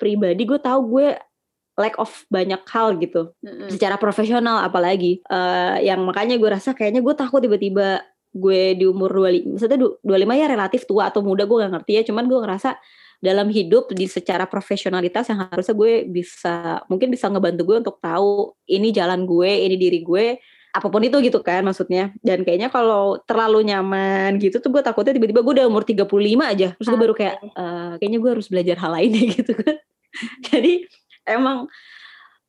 pribadi 0.00 0.48
gue 0.48 0.56
tahu 0.56 0.80
gue 0.96 1.20
lack 1.76 2.00
of 2.00 2.08
banyak 2.32 2.64
hal 2.64 2.96
gitu. 2.96 3.36
Mm-mm. 3.44 3.68
Secara 3.68 4.00
profesional 4.00 4.64
apalagi. 4.64 5.20
Eh, 5.20 5.76
yang 5.84 6.00
makanya 6.08 6.40
gue 6.40 6.48
rasa 6.48 6.72
kayaknya 6.72 7.04
gue 7.04 7.12
takut 7.12 7.44
tiba-tiba 7.44 8.00
gue 8.32 8.78
di 8.78 8.88
umur 8.88 9.12
25, 9.12 9.52
maksudnya 9.52 9.76
du- 9.76 10.00
25 10.00 10.40
ya 10.40 10.46
relatif 10.48 10.88
tua 10.88 11.12
atau 11.12 11.20
muda 11.20 11.44
gue 11.44 11.56
gak 11.60 11.72
ngerti 11.76 11.92
ya. 12.00 12.02
Cuman 12.08 12.24
gue 12.24 12.38
ngerasa 12.40 12.72
dalam 13.20 13.52
hidup 13.52 13.92
di 13.92 14.08
secara 14.08 14.48
profesionalitas 14.48 15.28
yang 15.28 15.44
harusnya 15.46 15.76
gue 15.76 16.08
bisa 16.08 16.80
mungkin 16.88 17.12
bisa 17.12 17.28
ngebantu 17.28 17.62
gue 17.68 17.76
untuk 17.84 17.96
tahu 18.00 18.56
ini 18.66 18.90
jalan 18.96 19.28
gue, 19.28 19.50
ini 19.68 19.76
diri 19.76 20.00
gue, 20.00 20.40
apa 20.72 20.86
pun 20.88 21.02
itu 21.04 21.20
gitu 21.20 21.44
kan 21.44 21.60
maksudnya. 21.66 22.16
Dan 22.24 22.42
kayaknya 22.48 22.72
kalau 22.72 23.20
terlalu 23.28 23.68
nyaman 23.68 24.40
gitu 24.40 24.58
tuh 24.64 24.72
gue 24.72 24.82
takutnya 24.82 25.12
tiba-tiba 25.16 25.44
gue 25.44 25.52
udah 25.60 25.66
umur 25.68 25.84
35 25.84 26.48
aja 26.48 26.68
terus 26.78 26.88
gue 26.88 27.00
baru 27.00 27.14
kayak 27.16 27.36
"Eh, 27.44 27.92
kayaknya 28.00 28.18
gue 28.24 28.30
harus 28.32 28.46
belajar 28.48 28.76
hal 28.80 28.92
lain 28.96 29.10
deh 29.12 29.24
gitu 29.36 29.52
kan. 29.52 29.76
Jadi 30.48 30.72
emang 31.28 31.68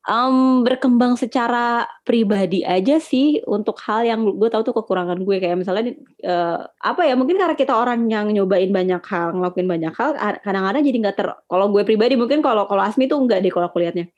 em, 0.10 0.66
berkembang 0.66 1.14
secara 1.20 1.86
pribadi 2.02 2.66
aja 2.66 2.98
sih 2.98 3.42
untuk 3.46 3.78
hal 3.86 4.02
yang 4.06 4.26
gue 4.26 4.50
tahu 4.50 4.64
tuh 4.66 4.76
kekurangan 4.82 5.20
gue. 5.22 5.38
Kayak 5.38 5.58
misalnya 5.62 5.94
eh, 6.24 6.58
apa 6.82 7.02
ya 7.06 7.14
mungkin 7.20 7.38
karena 7.38 7.56
kita 7.58 7.74
orang 7.78 8.10
yang 8.10 8.30
nyobain 8.34 8.72
banyak 8.74 9.02
hal 9.06 9.38
ngelakuin 9.38 9.68
banyak 9.70 9.94
hal 9.94 10.10
kadang-kadang 10.46 10.84
jadi 10.88 10.98
nggak 11.06 11.16
ter 11.18 11.28
kalau 11.46 11.66
gue 11.74 11.84
pribadi 11.86 12.14
mungkin 12.18 12.40
kalau 12.42 12.66
kalau 12.70 12.82
Asmi 12.86 13.06
tuh 13.06 13.22
enggak 13.22 13.46
deh 13.46 13.52
kalau 13.54 13.70
aku 13.70 13.78
lihatnya 13.84 14.10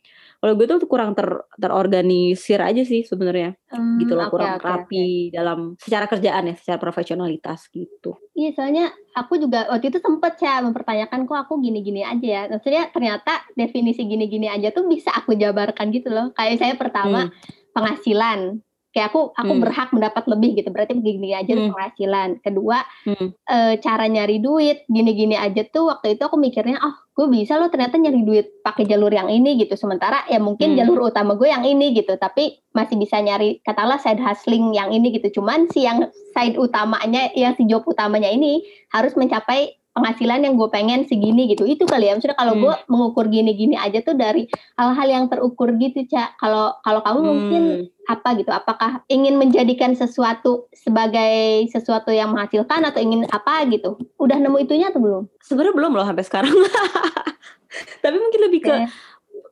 kalau 0.43 0.59
gue 0.59 0.67
tuh 0.67 0.83
kurang 0.91 1.15
ter 1.15 1.23
terorganisir 1.55 2.59
aja 2.59 2.83
sih 2.83 3.07
sebenarnya 3.07 3.55
Hmm, 3.71 3.95
gitu 3.97 4.13
loh 4.13 4.27
oke, 4.27 4.33
kurang 4.35 4.59
oke, 4.59 4.67
rapi 4.67 5.31
dalam 5.31 5.79
secara 5.79 6.05
kerjaan 6.05 6.51
ya 6.51 6.55
secara 6.59 6.77
profesionalitas 6.77 7.71
gitu 7.71 8.19
Iya, 8.33 8.49
soalnya 8.57 8.89
aku 9.13 9.37
juga 9.37 9.69
waktu 9.69 9.93
itu 9.93 10.01
sempet 10.01 10.41
ya 10.41 10.57
mempertanyakan 10.65 11.29
kok 11.29 11.37
aku 11.45 11.61
gini-gini 11.61 12.01
aja 12.01 12.25
ya. 12.25 12.41
Maksudnya 12.49 12.89
ternyata 12.89 13.45
definisi 13.53 14.09
gini-gini 14.09 14.49
aja 14.49 14.73
tuh 14.73 14.89
bisa 14.89 15.13
aku 15.13 15.37
jabarkan 15.37 15.93
gitu 15.93 16.09
loh. 16.09 16.33
Kayak 16.33 16.57
saya 16.57 16.73
pertama 16.73 17.29
penghasilan. 17.77 18.57
Kayak 18.93 19.09
aku 19.09 19.33
aku 19.33 19.53
Hmm. 19.57 19.61
berhak 19.65 19.89
mendapat 19.89 20.23
lebih 20.29 20.61
gitu. 20.61 20.69
Berarti 20.69 20.93
begini 21.01 21.33
aja 21.33 21.49
Hmm. 21.49 21.73
penghasilan. 21.73 22.29
Kedua, 22.45 22.85
Hmm. 23.09 23.33
eh, 23.33 23.73
cara 23.81 24.05
nyari 24.05 24.37
duit 24.37 24.85
gini-gini 24.85 25.33
aja 25.33 25.65
tuh 25.65 25.89
waktu 25.89 26.13
itu 26.13 26.21
aku 26.21 26.37
mikirnya 26.37 26.77
oh 26.77 26.93
gue 27.13 27.29
bisa 27.29 27.61
loh 27.61 27.69
ternyata 27.69 27.97
nyari 27.97 28.25
duit 28.25 28.45
pakai 28.61 28.85
jalur 28.85 29.09
yang 29.09 29.29
ini 29.29 29.57
gitu 29.57 29.77
sementara 29.77 30.25
ya 30.25 30.41
mungkin 30.41 30.73
Hmm. 30.73 30.77
jalur 30.81 31.09
utama 31.09 31.37
gue 31.37 31.45
yang 31.45 31.61
ini 31.61 31.93
gitu 31.93 32.17
tapi 32.17 32.57
masih 32.73 32.97
bisa 32.97 33.21
nyari 33.21 33.61
katakanlah 33.61 34.01
side 34.01 34.17
hustling 34.17 34.73
yang 34.73 34.89
ini 34.89 35.13
gitu 35.13 35.41
cuman 35.41 35.69
si 35.69 35.85
yang 35.85 36.09
side 36.33 36.57
utamanya 36.57 37.29
yang 37.37 37.53
si 37.53 37.69
job 37.69 37.85
utamanya 37.85 38.33
ini 38.33 38.65
harus 38.89 39.13
mencapai 39.13 39.77
penghasilan 39.93 40.41
yang 40.41 40.53
gue 40.53 40.65
pengen 40.67 41.05
segini 41.05 41.45
gitu 41.47 41.63
itu 41.63 41.85
kali 41.85 42.09
ya 42.09 42.17
maksudnya 42.17 42.33
kalau 42.33 42.53
Hmm. 42.53 42.61
gue 42.61 42.73
mengukur 42.89 43.25
gini-gini 43.25 43.77
aja 43.77 44.01
tuh 44.01 44.13
dari 44.13 44.49
hal-hal 44.73 45.07
yang 45.07 45.25
terukur 45.25 45.69
gitu 45.77 46.01
cak 46.03 46.35
kalau 46.35 46.73
kalau 46.81 46.99
kamu 46.99 47.19
mungkin 47.21 47.63
Hmm. 47.63 47.85
apa 48.03 48.35
gitu? 48.35 48.51
Apakah 48.51 48.99
ingin 49.07 49.39
menjadikan 49.39 49.93
sesuatu 49.93 50.67
sebagai 50.75 51.63
sesuatu 51.69 52.11
yang 52.11 52.35
menghasilkan 52.35 52.83
atau 52.83 52.99
ingin 52.99 53.23
apa 53.29 53.63
gitu? 53.69 53.95
Udah 54.19 54.35
nemu 54.35 54.59
itunya 54.59 54.91
atau 54.91 54.99
belum? 54.99 55.23
sebenarnya 55.39 55.71
belum 55.71 55.91
loh 55.93 56.03
sampai 56.03 56.25
sekarang 56.25 56.51
tapi 58.03 58.17
mungkin 58.17 58.41
lebih 58.43 58.59
ke 58.61 58.73
Oke. 58.73 58.85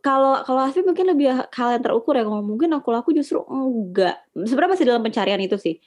kalau 0.02 0.42
kalau 0.42 0.62
Afi 0.64 0.82
mungkin 0.82 1.06
lebih 1.08 1.32
hal 1.48 1.70
yang 1.72 1.84
terukur 1.84 2.14
ya 2.14 2.24
kalau 2.24 2.42
mungkin 2.42 2.70
aku 2.72 2.90
laku 2.90 3.10
justru 3.12 3.42
enggak 3.48 4.20
sebenarnya 4.36 4.72
masih 4.74 4.86
dalam 4.88 5.02
pencarian 5.02 5.42
itu 5.42 5.56
sih 5.56 5.78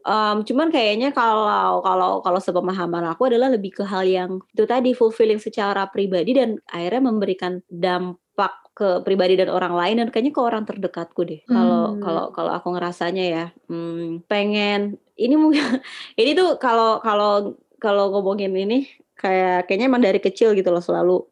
Em, 0.00 0.36
cuman 0.48 0.72
kayaknya 0.72 1.12
kalau 1.12 1.84
kalau 1.84 2.10
kalau 2.24 2.40
sepemahaman 2.40 3.04
aku 3.12 3.28
adalah 3.28 3.52
lebih 3.52 3.76
ke 3.76 3.84
hal 3.84 4.04
yang 4.08 4.40
itu 4.52 4.64
tadi 4.64 4.96
fulfilling 4.96 5.36
secara 5.36 5.84
pribadi 5.92 6.32
dan 6.32 6.56
akhirnya 6.72 7.02
memberikan 7.04 7.60
dampak 7.68 8.52
ke 8.72 9.04
pribadi 9.04 9.36
dan 9.36 9.52
orang 9.52 9.76
lain 9.76 10.00
dan 10.00 10.08
kayaknya 10.08 10.32
ke 10.32 10.40
orang 10.40 10.64
terdekatku 10.64 11.20
deh 11.28 11.40
kalau 11.44 11.96
Hmm. 11.96 12.00
kalau 12.00 12.24
kalau 12.32 12.52
aku 12.56 12.68
ngerasanya 12.72 13.24
ya 13.28 13.44
hmm, 13.68 14.24
pengen 14.24 14.96
ini 15.20 15.34
mungkin 15.36 15.60
ini 16.20 16.32
tuh 16.32 16.56
kalau 16.56 17.04
kalau 17.04 17.60
kalau 17.76 18.08
ngomongin 18.16 18.56
ini 18.56 18.88
kayak 19.20 19.68
kayaknya 19.68 19.86
emang 19.92 20.00
dari 20.00 20.16
kecil 20.16 20.56
gitu 20.56 20.72
loh 20.72 20.80
selalu 20.80 21.28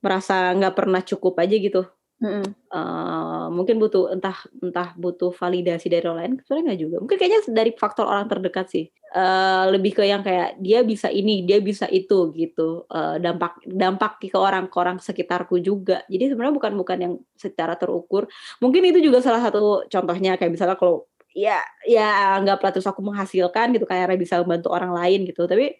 merasa 0.00 0.54
nggak 0.56 0.74
pernah 0.78 1.02
cukup 1.04 1.34
aja 1.42 1.56
gitu 1.58 1.82
Mm-mm. 2.20 2.44
Eh, 2.52 3.46
mungkin 3.48 3.80
butuh 3.80 4.12
entah 4.12 4.36
entah 4.60 4.92
butuh 4.92 5.32
validasi 5.32 5.88
dari 5.88 6.04
orang 6.04 6.20
lain 6.20 6.32
sebenarnya 6.44 6.64
nggak 6.68 6.80
juga. 6.84 6.96
Mungkin 7.00 7.16
kayaknya 7.16 7.40
dari 7.48 7.72
faktor 7.72 8.04
orang 8.04 8.28
terdekat 8.28 8.66
sih. 8.68 8.84
Eh, 8.92 9.64
lebih 9.72 9.96
ke 9.96 10.04
yang 10.04 10.20
kayak 10.20 10.60
dia 10.60 10.84
bisa 10.84 11.08
ini 11.08 11.48
dia 11.48 11.64
bisa 11.64 11.88
itu 11.88 12.28
gitu. 12.36 12.84
Eh, 12.92 13.16
dampak 13.24 13.64
dampak 13.64 14.20
ke 14.20 14.36
orang 14.36 14.68
ke 14.68 14.76
orang 14.76 15.00
sekitarku 15.00 15.64
juga. 15.64 16.04
Jadi 16.12 16.36
sebenarnya 16.36 16.54
bukan 16.60 16.72
bukan 16.76 16.98
yang 17.00 17.14
secara 17.40 17.72
terukur. 17.80 18.28
Mungkin 18.60 18.84
itu 18.92 19.00
juga 19.00 19.24
salah 19.24 19.40
satu 19.40 19.88
contohnya 19.88 20.36
kayak 20.36 20.52
misalnya 20.52 20.76
kalau 20.76 21.08
ya 21.32 21.56
ya 21.88 22.36
nggak 22.44 22.60
terus 22.76 22.84
aku 22.84 23.00
menghasilkan 23.00 23.72
gitu 23.72 23.88
kayak 23.88 24.12
bisa 24.20 24.44
membantu 24.44 24.68
orang 24.76 24.92
lain 24.92 25.24
gitu. 25.24 25.48
Tapi 25.48 25.72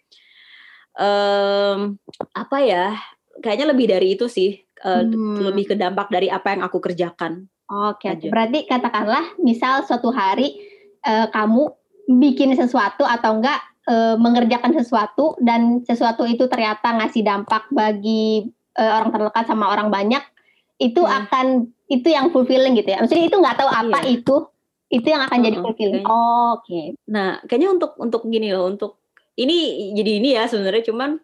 em, 0.99 1.78
apa 2.35 2.56
ya 2.64 2.97
kayaknya 3.40 3.66
lebih 3.73 3.87
dari 3.90 4.06
itu 4.18 4.26
sih 4.26 4.50
eh, 4.81 5.03
Hmm. 5.05 5.39
lebih 5.43 5.65
ke 5.67 5.75
dampak 5.75 6.09
dari 6.09 6.27
apa 6.27 6.53
yang 6.53 6.63
aku 6.63 6.79
kerjakan 6.79 7.47
Oke. 7.67 8.09
Aja. 8.09 8.29
berarti 8.29 8.65
katakanlah 8.65 9.37
misal 9.39 9.83
suatu 9.83 10.11
hari 10.11 10.57
eh, 11.01 11.27
kamu 11.29 11.69
bikin 12.13 12.53
sesuatu 12.53 13.03
atau 13.03 13.37
enggak 13.37 13.61
eh, 13.83 14.15
mengerjakan 14.15 14.73
sesuatu 14.73 15.35
dan 15.39 15.81
sesuatu 15.83 16.25
itu 16.25 16.45
ternyata 16.47 16.93
ngasih 16.95 17.23
dampak 17.23 17.69
bagi 17.71 18.45
eh, 18.73 18.87
orang 18.89 19.11
terdekat 19.11 19.45
sama 19.45 19.67
orang 19.69 19.89
banyak, 19.89 20.23
itu 20.79 21.01
Hmm. 21.01 21.17
akan 21.21 21.47
itu 21.87 22.07
yang 22.07 22.31
fulfilling 22.31 22.73
gitu 22.75 22.87
ya. 22.87 22.99
Maksudnya 22.99 23.27
itu 23.27 23.37
nggak 23.37 23.57
tahu 23.57 23.67
apa 23.69 23.99
Iya. 24.01 24.15
itu, 24.17 24.37
itu 24.89 25.07
yang 25.07 25.23
akan 25.23 25.39
jadi 25.39 25.57
Mm-mm, 25.59 25.67
fulfilling. 25.67 26.05
kayaknya. 26.05 26.53
Oke. 26.55 26.83
Nah, 27.07 27.29
kayaknya 27.45 27.69
untuk 27.73 27.93
untuk 27.97 28.23
gini 28.25 28.49
loh, 28.51 28.67
untuk 28.67 29.03
ini 29.35 29.59
jadi 29.93 30.13
ini 30.19 30.29
ya 30.33 30.45
sebenarnya 30.45 30.87
cuman 30.87 31.19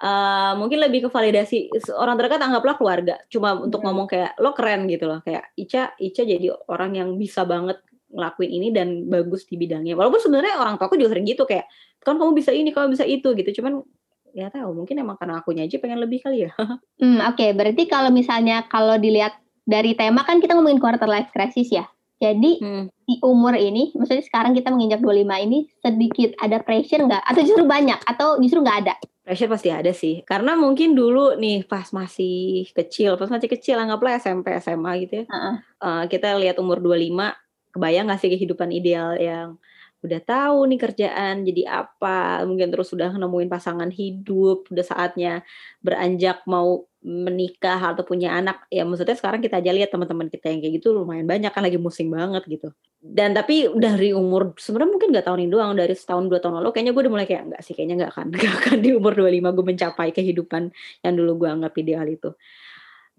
eh, 0.00 0.52
mungkin 0.56 0.80
lebih 0.80 1.06
ke 1.06 1.08
validasi 1.12 1.68
orang 1.92 2.16
terdekat 2.16 2.40
anggaplah 2.40 2.76
keluarga. 2.80 3.20
Cuma 3.28 3.52
untuk 3.54 3.84
Hmm. 3.84 3.92
ngomong 3.92 4.06
kayak 4.08 4.32
lo 4.40 4.56
keren 4.56 4.88
gitu 4.88 5.04
loh, 5.04 5.20
kayak 5.20 5.52
Ica 5.54 5.92
Ica 5.96 6.22
jadi 6.24 6.50
orang 6.68 6.96
yang 6.96 7.08
bisa 7.14 7.44
banget 7.44 7.78
ngelakuin 8.10 8.50
ini 8.50 8.68
dan 8.74 9.06
bagus 9.06 9.46
di 9.46 9.54
bidangnya. 9.54 9.94
Walaupun 9.94 10.18
sebenarnya 10.18 10.58
orang 10.58 10.74
tuaku 10.80 10.98
juga 10.98 11.14
sering 11.14 11.28
gitu 11.28 11.46
kayak 11.46 11.68
kan 12.00 12.16
kamu 12.16 12.32
bisa 12.32 12.50
ini, 12.50 12.72
kamu 12.72 12.96
bisa 12.96 13.04
itu 13.06 13.28
gitu. 13.36 13.62
Cuman 13.62 13.84
ya 14.30 14.46
tahu 14.48 14.74
mungkin 14.74 14.98
emang 14.98 15.18
karena 15.18 15.38
akunya 15.42 15.62
aja 15.66 15.76
pengen 15.78 16.00
lebih 16.00 16.22
kali 16.24 16.48
ya. 16.48 16.50
Hmm, 17.00 17.20
oke. 17.22 17.46
Berarti 17.54 17.86
kalau 17.86 18.10
misalnya 18.10 18.64
kalau 18.66 18.96
dilihat 18.96 19.36
dari 19.62 19.94
tema 19.94 20.24
kan 20.24 20.40
kita 20.40 20.56
ngomongin 20.58 20.80
quarter 20.82 21.06
life 21.06 21.30
crisis 21.30 21.70
ya. 21.70 21.86
Jadi 22.20 22.60
Hmm. 22.60 22.84
di 23.08 23.16
umur 23.24 23.56
ini, 23.56 23.94
maksudnya 23.96 24.20
sekarang 24.20 24.52
kita 24.52 24.68
menginjak 24.68 25.00
25 25.00 25.40
ini 25.40 25.64
sedikit 25.80 26.36
ada 26.36 26.60
pressure 26.60 27.00
nggak? 27.00 27.22
Atau 27.24 27.40
justru 27.46 27.64
banyak? 27.64 27.96
Atau 28.04 28.36
justru 28.42 28.60
nggak 28.60 28.78
ada? 28.84 28.94
Pressure 29.30 29.46
pasti 29.46 29.70
ada 29.70 29.94
sih. 29.94 30.26
Karena 30.26 30.58
mungkin 30.58 30.98
dulu 30.98 31.38
nih 31.38 31.62
pas 31.62 31.86
masih 31.94 32.66
kecil, 32.74 33.14
pas 33.14 33.30
masih 33.30 33.46
kecil 33.46 33.78
anggaplah 33.78 34.18
SMP, 34.18 34.50
SMA 34.58 35.06
gitu 35.06 35.22
ya. 35.22 35.24
Heeh. 35.30 35.54
eh, 35.86 36.04
kita 36.10 36.34
lihat 36.42 36.58
umur 36.58 36.82
25, 36.82 37.38
kebayang 37.70 38.10
gak 38.10 38.18
sih 38.18 38.30
kehidupan 38.34 38.74
ideal 38.74 39.14
yang 39.14 39.54
udah 40.02 40.18
tahu 40.26 40.66
nih 40.66 40.82
kerjaan 40.82 41.46
jadi 41.46 41.62
apa, 41.86 42.42
mungkin 42.42 42.74
terus 42.74 42.90
udah 42.90 43.14
nemuin 43.14 43.46
pasangan 43.46 43.94
hidup, 43.94 44.66
udah 44.66 44.82
saatnya 44.82 45.46
beranjak 45.78 46.42
mau 46.50 46.89
menikah 47.00 47.96
atau 47.96 48.04
punya 48.04 48.36
anak. 48.36 48.68
Ya 48.68 48.84
maksudnya 48.84 49.16
sekarang 49.16 49.40
kita 49.40 49.58
aja 49.60 49.72
lihat 49.72 49.88
teman-teman 49.88 50.28
kita 50.28 50.52
yang 50.52 50.60
kayak 50.60 50.74
gitu 50.80 50.92
lumayan 50.92 51.24
banyak 51.24 51.48
kan 51.48 51.64
lagi 51.64 51.80
musim 51.80 52.12
banget 52.12 52.44
gitu. 52.44 52.68
Dan 53.00 53.32
tapi 53.32 53.72
dari 53.72 54.12
umur 54.12 54.52
sebenarnya 54.60 54.90
mungkin 54.92 55.08
gak 55.16 55.24
tahun 55.24 55.48
ini 55.48 55.50
doang, 55.50 55.72
dari 55.72 55.96
setahun 55.96 56.28
dua 56.28 56.38
tahun 56.44 56.60
lalu 56.60 56.68
kayaknya 56.76 56.92
gue 56.92 57.02
udah 57.08 57.12
mulai 57.16 57.26
kayak 57.28 57.42
enggak 57.48 57.62
sih, 57.64 57.72
kayaknya 57.72 57.94
nggak 58.04 58.12
akan 58.12 58.26
nggak 58.36 58.54
akan 58.60 58.76
di 58.84 58.90
umur 58.92 59.12
25 59.16 59.56
gue 59.56 59.64
mencapai 59.72 60.08
kehidupan 60.12 60.62
yang 61.00 61.14
dulu 61.16 61.32
gue 61.44 61.48
anggap 61.48 61.72
ideal 61.80 62.04
itu. 62.04 62.30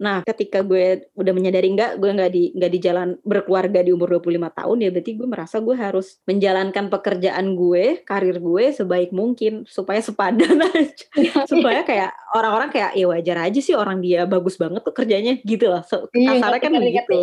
Nah, 0.02 0.26
ketika 0.26 0.66
gue 0.66 1.06
udah 1.14 1.30
menyadari 1.30 1.70
enggak, 1.70 2.02
gue 2.02 2.10
nggak 2.10 2.32
di 2.34 2.44
nggak 2.58 2.72
di 2.74 2.80
jalan 2.82 3.10
berkeluarga 3.22 3.86
di 3.86 3.94
umur 3.94 4.18
25 4.18 4.58
tahun 4.58 4.78
ya 4.82 4.90
berarti 4.90 5.12
gue 5.14 5.28
merasa 5.30 5.56
gue 5.62 5.76
harus 5.78 6.18
menjalankan 6.26 6.90
pekerjaan 6.90 7.54
gue, 7.54 8.02
karir 8.02 8.42
gue 8.42 8.66
sebaik 8.74 9.14
mungkin 9.14 9.70
supaya 9.70 10.02
sepadan 10.02 10.58
aja. 10.74 11.06
supaya 11.46 11.86
kayak 11.86 12.10
orang-orang 12.34 12.74
kayak 12.74 12.98
ya 12.98 13.06
wajar 13.06 13.38
aja 13.46 13.60
sih 13.62 13.78
orang 13.78 14.02
dia 14.02 14.26
bagus 14.26 14.58
banget 14.58 14.82
tuh 14.82 14.96
kerjanya 14.98 15.38
gitu 15.46 15.70
loh. 15.70 15.86
So, 15.86 16.10
Iya, 16.18 16.42
kasarnya 16.42 16.60
kan 16.66 16.72
begitu. 16.82 17.20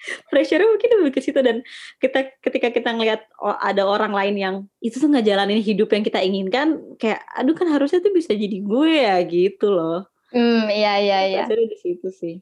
Pressure 0.32 0.64
mungkin 0.64 0.88
lebih 1.00 1.12
ke 1.16 1.20
situ 1.24 1.40
dan 1.40 1.64
kita 2.04 2.36
ketika 2.44 2.68
kita 2.68 2.92
ngelihat 2.92 3.24
oh, 3.40 3.56
ada 3.56 3.88
orang 3.88 4.12
lain 4.12 4.36
yang 4.36 4.54
itu 4.84 5.00
tuh 5.00 5.08
nggak 5.08 5.24
jalanin 5.24 5.60
hidup 5.60 5.88
yang 5.92 6.04
kita 6.04 6.20
inginkan 6.20 6.80
kayak 7.00 7.24
aduh 7.32 7.56
kan 7.56 7.68
harusnya 7.68 8.04
tuh 8.04 8.12
bisa 8.12 8.36
jadi 8.36 8.60
gue 8.60 8.92
ya 8.92 9.16
gitu 9.24 9.72
loh. 9.72 10.09
Hmm, 10.30 10.70
iya 10.70 10.92
iya 11.02 11.18
iya. 11.26 11.42
Pressure 11.46 11.66
di 11.66 11.78
situ 11.78 12.08
sih. 12.14 12.34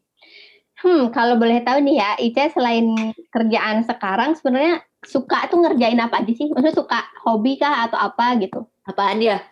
Hmm, 0.78 1.10
kalau 1.10 1.34
boleh 1.34 1.58
tahu 1.66 1.82
nih 1.82 1.96
ya, 1.98 2.10
Ica 2.22 2.54
selain 2.54 2.94
kerjaan 3.34 3.82
sekarang 3.82 4.38
sebenarnya 4.38 4.78
suka 5.02 5.50
tuh 5.50 5.66
ngerjain 5.66 5.98
apa 5.98 6.22
aja 6.22 6.32
sih? 6.32 6.46
Maksudnya 6.52 6.76
suka 6.76 7.00
hobi 7.26 7.58
kah 7.58 7.90
atau 7.90 7.98
apa 7.98 8.38
gitu? 8.38 8.62
Apaan 8.86 9.18
ya? 9.18 9.42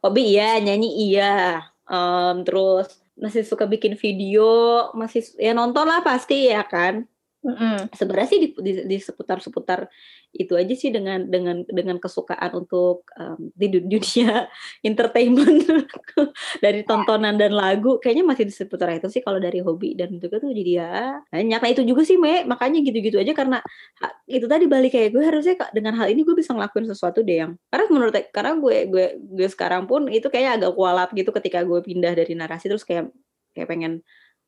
Hobi 0.00 0.32
iya, 0.38 0.56
nyanyi 0.56 1.12
iya. 1.12 1.60
Um, 1.84 2.46
terus 2.48 2.96
masih 3.20 3.44
suka 3.44 3.68
bikin 3.68 4.00
video, 4.00 4.88
masih 4.96 5.20
ya 5.36 5.52
nonton 5.52 5.84
lah 5.84 6.00
pasti 6.00 6.48
ya 6.48 6.64
kan. 6.64 7.04
Mm-hmm. 7.40 7.96
Sebenarnya 7.96 8.28
sih 8.28 8.40
di, 8.44 8.48
di, 8.52 8.72
di 8.84 8.96
seputar-seputar 9.00 9.88
itu 10.36 10.52
aja 10.60 10.74
sih 10.76 10.92
dengan 10.92 11.24
dengan 11.24 11.64
dengan 11.64 11.96
kesukaan 11.96 12.52
untuk 12.52 13.08
um, 13.16 13.48
di 13.56 13.80
dunia 13.80 14.44
entertainment. 14.88 15.64
Dari 16.64 16.84
tontonan 16.84 17.40
dan 17.40 17.56
lagu 17.56 17.96
kayaknya 17.96 18.28
masih 18.28 18.44
di 18.44 18.52
seputar 18.52 18.92
itu 18.92 19.08
sih 19.08 19.24
kalau 19.24 19.40
dari 19.40 19.64
hobi 19.64 19.96
dan 19.96 20.20
juga 20.20 20.36
tuh 20.36 20.52
jadi 20.52 20.72
ya 20.84 20.92
banyak. 21.32 21.60
Nah 21.64 21.70
itu 21.72 21.82
juga 21.88 22.04
sih 22.04 22.20
me. 22.20 22.44
Makanya 22.44 22.84
gitu-gitu 22.84 23.16
aja 23.16 23.32
karena 23.32 23.64
itu 24.28 24.44
tadi 24.44 24.68
balik 24.68 24.92
kayak 24.92 25.10
gue 25.16 25.24
harusnya 25.24 25.54
dengan 25.72 25.96
hal 25.96 26.12
ini 26.12 26.20
gue 26.22 26.36
bisa 26.36 26.52
ngelakuin 26.52 26.86
sesuatu 26.92 27.24
deh 27.24 27.40
yang 27.40 27.52
karena 27.72 27.84
menurut 27.88 28.14
karena 28.30 28.52
gue 28.60 28.76
gue 28.92 29.06
gue 29.16 29.48
sekarang 29.48 29.88
pun 29.88 30.06
itu 30.12 30.28
kayak 30.28 30.60
agak 30.60 30.72
kualat 30.76 31.08
gitu 31.16 31.30
ketika 31.32 31.64
gue 31.64 31.80
pindah 31.80 32.12
dari 32.12 32.32
narasi 32.36 32.68
terus 32.68 32.84
kayak 32.84 33.08
kayak 33.56 33.66
pengen 33.66 33.92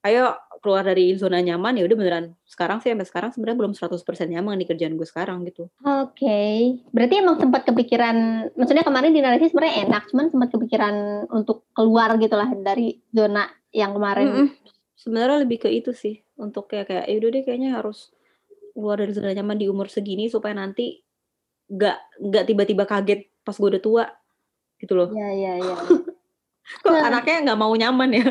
ayo 0.02 0.35
keluar 0.62 0.87
dari 0.87 1.14
zona 1.18 1.42
nyaman 1.42 1.78
ya 1.78 1.87
udah 1.87 1.99
beneran 1.99 2.25
sekarang 2.47 2.78
sih 2.78 2.94
sampai 2.94 3.06
sekarang 3.06 3.30
sebenarnya 3.35 3.59
belum 3.66 3.75
100% 3.75 3.99
nyaman 4.30 4.59
di 4.62 4.66
kerjaan 4.66 4.94
gue 4.94 5.06
sekarang 5.06 5.42
gitu. 5.47 5.66
Oke. 5.82 6.23
Okay. 6.23 6.59
Berarti 6.94 7.14
emang 7.18 7.37
sempat 7.38 7.66
kepikiran 7.66 8.16
maksudnya 8.54 8.87
kemarin 8.87 9.11
di 9.11 9.23
narasi 9.23 9.50
sebenarnya 9.50 9.90
enak 9.90 10.02
cuman 10.11 10.26
sempat 10.30 10.49
kepikiran 10.54 10.94
untuk 11.30 11.66
keluar 11.75 12.14
gitu 12.18 12.35
lah 12.38 12.50
dari 12.54 13.02
zona 13.11 13.50
yang 13.75 13.94
kemarin. 13.94 14.26
Mm 14.26 14.35
-mm. 14.38 14.49
Sebenarnya 14.94 15.38
lebih 15.42 15.66
ke 15.66 15.68
itu 15.71 15.90
sih 15.90 16.23
untuk 16.38 16.71
kayak 16.71 16.87
kayak 16.90 17.04
ya 17.11 17.16
udah 17.18 17.30
deh 17.35 17.42
kayaknya 17.42 17.71
harus 17.75 18.14
keluar 18.75 19.02
dari 19.02 19.12
zona 19.14 19.35
nyaman 19.35 19.59
di 19.59 19.66
umur 19.66 19.90
segini 19.90 20.30
supaya 20.30 20.54
nanti 20.54 21.02
nggak 21.66 22.23
nggak 22.23 22.44
tiba-tiba 22.47 22.85
kaget 22.87 23.21
pas 23.42 23.54
gue 23.59 23.68
udah 23.78 23.82
tua 23.82 24.04
gitu 24.78 24.94
loh. 24.94 25.11
Iya 25.11 25.30
iya 25.35 25.52
iya. 25.59 25.75
Kok 26.87 26.90
nah. 26.90 27.11
anaknya 27.11 27.50
nggak 27.50 27.59
mau 27.59 27.75
nyaman 27.75 28.11
ya? 28.14 28.26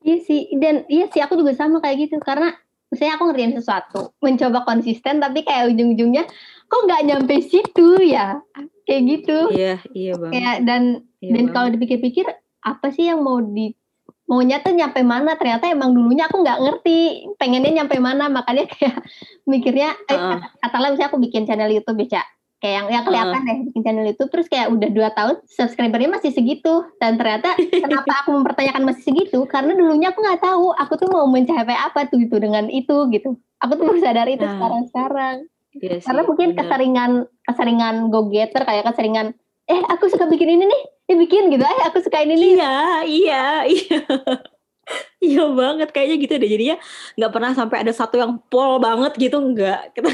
Iya 0.00 0.16
sih, 0.24 0.48
dan 0.56 0.88
iya 0.88 1.06
sih 1.12 1.20
aku 1.20 1.36
juga 1.36 1.52
sama 1.52 1.78
kayak 1.84 2.08
gitu 2.08 2.16
karena 2.24 2.56
misalnya 2.88 3.20
aku 3.20 3.24
ngerjain 3.30 3.54
sesuatu, 3.54 4.00
mencoba 4.24 4.64
konsisten 4.64 5.20
tapi 5.20 5.44
kayak 5.44 5.70
ujung-ujungnya 5.76 6.24
kok 6.70 6.82
nggak 6.88 7.04
nyampe 7.04 7.36
situ 7.44 8.00
ya, 8.00 8.40
kayak 8.88 9.02
gitu. 9.06 9.38
Iya, 9.52 9.76
iya 9.92 10.12
bang. 10.16 10.32
Kayak 10.32 10.56
dan 10.64 10.82
iya 11.20 11.32
dan 11.36 11.44
kalau 11.52 11.68
dipikir-pikir 11.68 12.26
apa 12.64 12.86
sih 12.92 13.08
yang 13.12 13.20
mau 13.20 13.40
di 13.40 13.76
maunya 14.30 14.62
tuh 14.62 14.70
nyampe 14.70 15.02
mana 15.02 15.34
ternyata 15.34 15.66
emang 15.66 15.90
dulunya 15.90 16.30
aku 16.30 16.46
nggak 16.46 16.60
ngerti 16.62 17.26
pengennya 17.34 17.82
nyampe 17.82 17.98
mana 17.98 18.30
makanya 18.30 18.70
kayak 18.70 19.02
mikirnya 19.50 19.98
eh, 20.06 20.14
uh. 20.14 20.38
katakanlah 20.62 20.94
misalnya 20.94 21.10
aku 21.10 21.18
bikin 21.18 21.50
channel 21.50 21.66
YouTube 21.66 21.98
ya 22.06 22.22
kayak 22.60 22.74
yang 22.76 22.86
yang 22.92 23.04
kelihatan 23.08 23.40
deh 23.40 23.58
bikin 23.72 23.82
channel 23.82 24.06
itu 24.06 24.24
terus 24.28 24.46
kayak 24.52 24.68
udah 24.68 24.88
dua 24.92 25.08
tahun 25.16 25.36
subscribernya 25.48 26.12
masih 26.12 26.30
segitu. 26.30 26.84
Dan 27.00 27.16
ternyata 27.16 27.56
kenapa 27.84 28.12
aku 28.24 28.36
mempertanyakan 28.36 28.84
masih 28.84 29.02
segitu? 29.10 29.48
Karena 29.48 29.72
dulunya 29.72 30.12
aku 30.12 30.20
nggak 30.20 30.44
tahu 30.44 30.76
aku 30.76 30.92
tuh 31.00 31.08
mau 31.08 31.24
mencapai 31.26 31.74
apa 31.74 32.06
tuh 32.06 32.20
gitu 32.20 32.36
dengan 32.36 32.68
itu 32.68 33.08
gitu. 33.10 33.40
Aku 33.64 33.72
tuh 33.76 33.84
baru 33.88 34.00
sadar 34.00 34.28
itu 34.28 34.44
nah. 34.44 34.56
sekarang 34.56 34.82
sekarang 34.88 35.36
iya 35.78 36.02
karena 36.02 36.22
mungkin 36.26 36.48
bener. 36.50 36.58
keseringan 36.66 37.10
keseringan 37.46 37.94
go 38.10 38.26
getter 38.26 38.66
kayak 38.66 38.90
keseringan 38.90 39.38
eh 39.70 39.80
aku 39.86 40.10
suka 40.10 40.26
bikin 40.26 40.58
ini 40.58 40.64
nih 40.66 40.82
ya 41.10 41.14
bikin 41.14 41.42
gitu. 41.54 41.62
Eh 41.62 41.80
aku 41.86 42.02
suka 42.02 42.26
ini 42.26 42.34
nih. 42.34 42.50
Iya 42.58 42.76
iya 43.06 43.44
iya 43.70 44.00
Iya 45.20 45.52
banget 45.52 45.92
kayaknya 45.92 46.16
gitu 46.16 46.34
deh 46.40 46.48
jadinya 46.48 46.76
nggak 47.20 47.32
pernah 47.32 47.52
sampai 47.52 47.84
ada 47.84 47.92
satu 47.92 48.16
yang 48.16 48.40
pol 48.48 48.80
banget 48.80 49.12
gitu 49.20 49.36
nggak 49.36 49.80
kita 49.94 50.08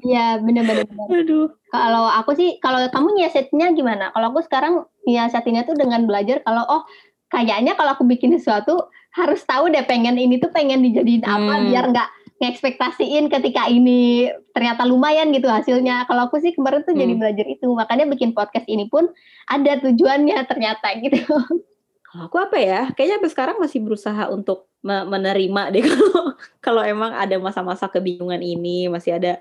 Iya 0.00 0.40
benar-benar. 0.40 0.88
Aduh. 0.88 1.52
Kalau 1.68 2.04
aku 2.08 2.30
sih 2.36 2.56
kalau 2.58 2.80
kamu 2.88 3.08
nyiasatinnya 3.20 3.76
gimana? 3.76 4.08
Kalau 4.16 4.32
aku 4.32 4.40
sekarang 4.44 4.88
nyiasatinnya 5.04 5.68
tuh 5.68 5.76
dengan 5.76 6.08
belajar 6.08 6.40
kalau 6.44 6.64
oh 6.64 6.82
kayaknya 7.28 7.76
kalau 7.76 7.92
aku 7.96 8.04
bikin 8.08 8.32
sesuatu 8.36 8.88
harus 9.12 9.44
tahu 9.44 9.68
deh 9.68 9.84
pengen 9.84 10.16
ini 10.16 10.40
tuh 10.40 10.48
pengen 10.48 10.80
dijadiin 10.80 11.24
apa 11.28 11.52
hmm. 11.60 11.64
biar 11.68 11.84
nggak 11.92 12.08
ngekspektasiin 12.42 13.30
ketika 13.30 13.70
ini 13.70 14.26
ternyata 14.50 14.82
lumayan 14.82 15.30
gitu 15.30 15.46
hasilnya. 15.46 16.08
Kalau 16.10 16.26
aku 16.26 16.42
sih 16.42 16.50
kemarin 16.56 16.82
tuh 16.82 16.96
hmm. 16.96 17.02
jadi 17.04 17.12
belajar 17.14 17.46
itu 17.46 17.66
makanya 17.70 18.04
bikin 18.10 18.32
podcast 18.32 18.66
ini 18.66 18.88
pun 18.90 19.12
ada 19.46 19.78
tujuannya 19.78 20.40
ternyata 20.48 20.88
gitu. 20.98 21.20
Kalau 22.12 22.28
aku 22.28 22.36
apa 22.36 22.60
ya? 22.60 22.80
Kayaknya 22.92 23.16
sampai 23.16 23.32
sekarang 23.32 23.56
masih 23.56 23.80
berusaha 23.80 24.28
untuk 24.28 24.68
menerima 24.84 25.62
deh 25.72 25.80
kalau 25.88 26.36
kalau 26.60 26.82
emang 26.84 27.16
ada 27.16 27.40
masa-masa 27.40 27.88
kebingungan 27.88 28.44
ini, 28.44 28.92
masih 28.92 29.16
ada 29.16 29.40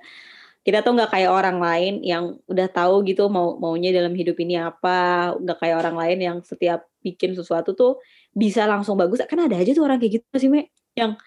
kita 0.63 0.85
tuh 0.85 0.93
nggak 0.95 1.11
kayak 1.11 1.31
orang 1.33 1.57
lain 1.57 1.93
yang 2.05 2.37
udah 2.45 2.69
tahu 2.69 3.01
gitu 3.03 3.27
mau 3.27 3.57
maunya 3.57 3.91
dalam 3.91 4.15
hidup 4.15 4.39
ini 4.39 4.55
apa, 4.55 5.33
nggak 5.35 5.57
kayak 5.59 5.75
orang 5.83 5.95
lain 5.99 6.17
yang 6.21 6.37
setiap 6.45 6.87
bikin 7.03 7.35
sesuatu 7.35 7.75
tuh 7.75 7.99
bisa 8.31 8.63
langsung 8.69 8.95
bagus. 8.95 9.19
Kan 9.27 9.43
ada 9.43 9.59
aja 9.59 9.75
tuh 9.75 9.83
orang 9.83 9.99
kayak 9.99 10.23
gitu 10.23 10.35
sih, 10.39 10.47
Me, 10.47 10.71
yang 10.95 11.19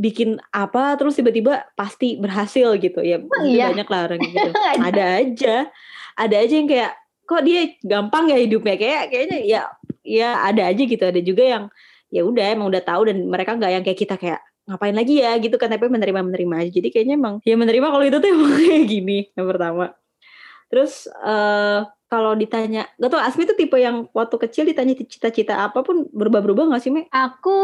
bikin 0.00 0.40
apa 0.54 0.96
terus 0.96 1.18
tiba-tiba 1.18 1.68
pasti 1.76 2.16
berhasil 2.16 2.78
gitu 2.80 3.04
ya. 3.04 3.20
Oh, 3.20 3.44
iya. 3.44 3.68
Banyak 3.68 3.88
lah 3.90 4.00
orang 4.08 4.20
gitu. 4.24 4.50
ada 4.88 5.04
aja. 5.20 5.56
Ada 6.16 6.36
aja 6.40 6.54
yang 6.56 6.70
kayak 6.70 6.92
kok 7.26 7.42
dia 7.46 7.60
gampang 7.82 8.26
ya 8.32 8.38
hidupnya 8.42 8.74
kayak 8.74 9.02
kayaknya 9.14 9.38
ya 9.46 9.60
ya 10.04 10.44
ada 10.44 10.68
aja 10.68 10.82
gitu 10.82 11.04
ada 11.04 11.20
juga 11.20 11.44
yang 11.44 11.64
ya 12.10 12.26
udah 12.26 12.44
emang 12.52 12.68
udah 12.68 12.82
tahu 12.82 13.08
dan 13.08 13.22
mereka 13.26 13.54
nggak 13.54 13.72
yang 13.72 13.84
kayak 13.86 14.00
kita 14.00 14.14
kayak 14.18 14.40
ngapain 14.66 14.94
lagi 14.94 15.22
ya 15.22 15.34
gitu 15.38 15.56
kan 15.58 15.70
tapi 15.70 15.90
menerima 15.90 16.20
menerima 16.20 16.54
aja 16.62 16.70
jadi 16.70 16.88
kayaknya 16.90 17.14
emang 17.18 17.34
ya 17.42 17.54
menerima 17.58 17.86
kalau 17.90 18.04
itu 18.04 18.18
tuh 18.18 18.30
emang 18.34 18.52
kayak 18.54 18.84
gini 18.86 19.18
yang 19.34 19.46
pertama 19.46 19.84
terus 20.70 21.10
uh, 21.26 21.82
kalau 22.10 22.34
ditanya 22.34 22.90
gak 22.98 23.10
tau 23.14 23.22
Asmi 23.22 23.46
tuh 23.46 23.54
tipe 23.54 23.78
yang 23.78 24.10
waktu 24.10 24.34
kecil 24.34 24.66
ditanya 24.66 24.98
cita-cita 24.98 25.62
apa 25.62 25.86
pun 25.86 26.10
berubah-berubah 26.10 26.74
gak 26.74 26.82
sih 26.82 26.90
Me? 26.90 27.06
Aku 27.06 27.54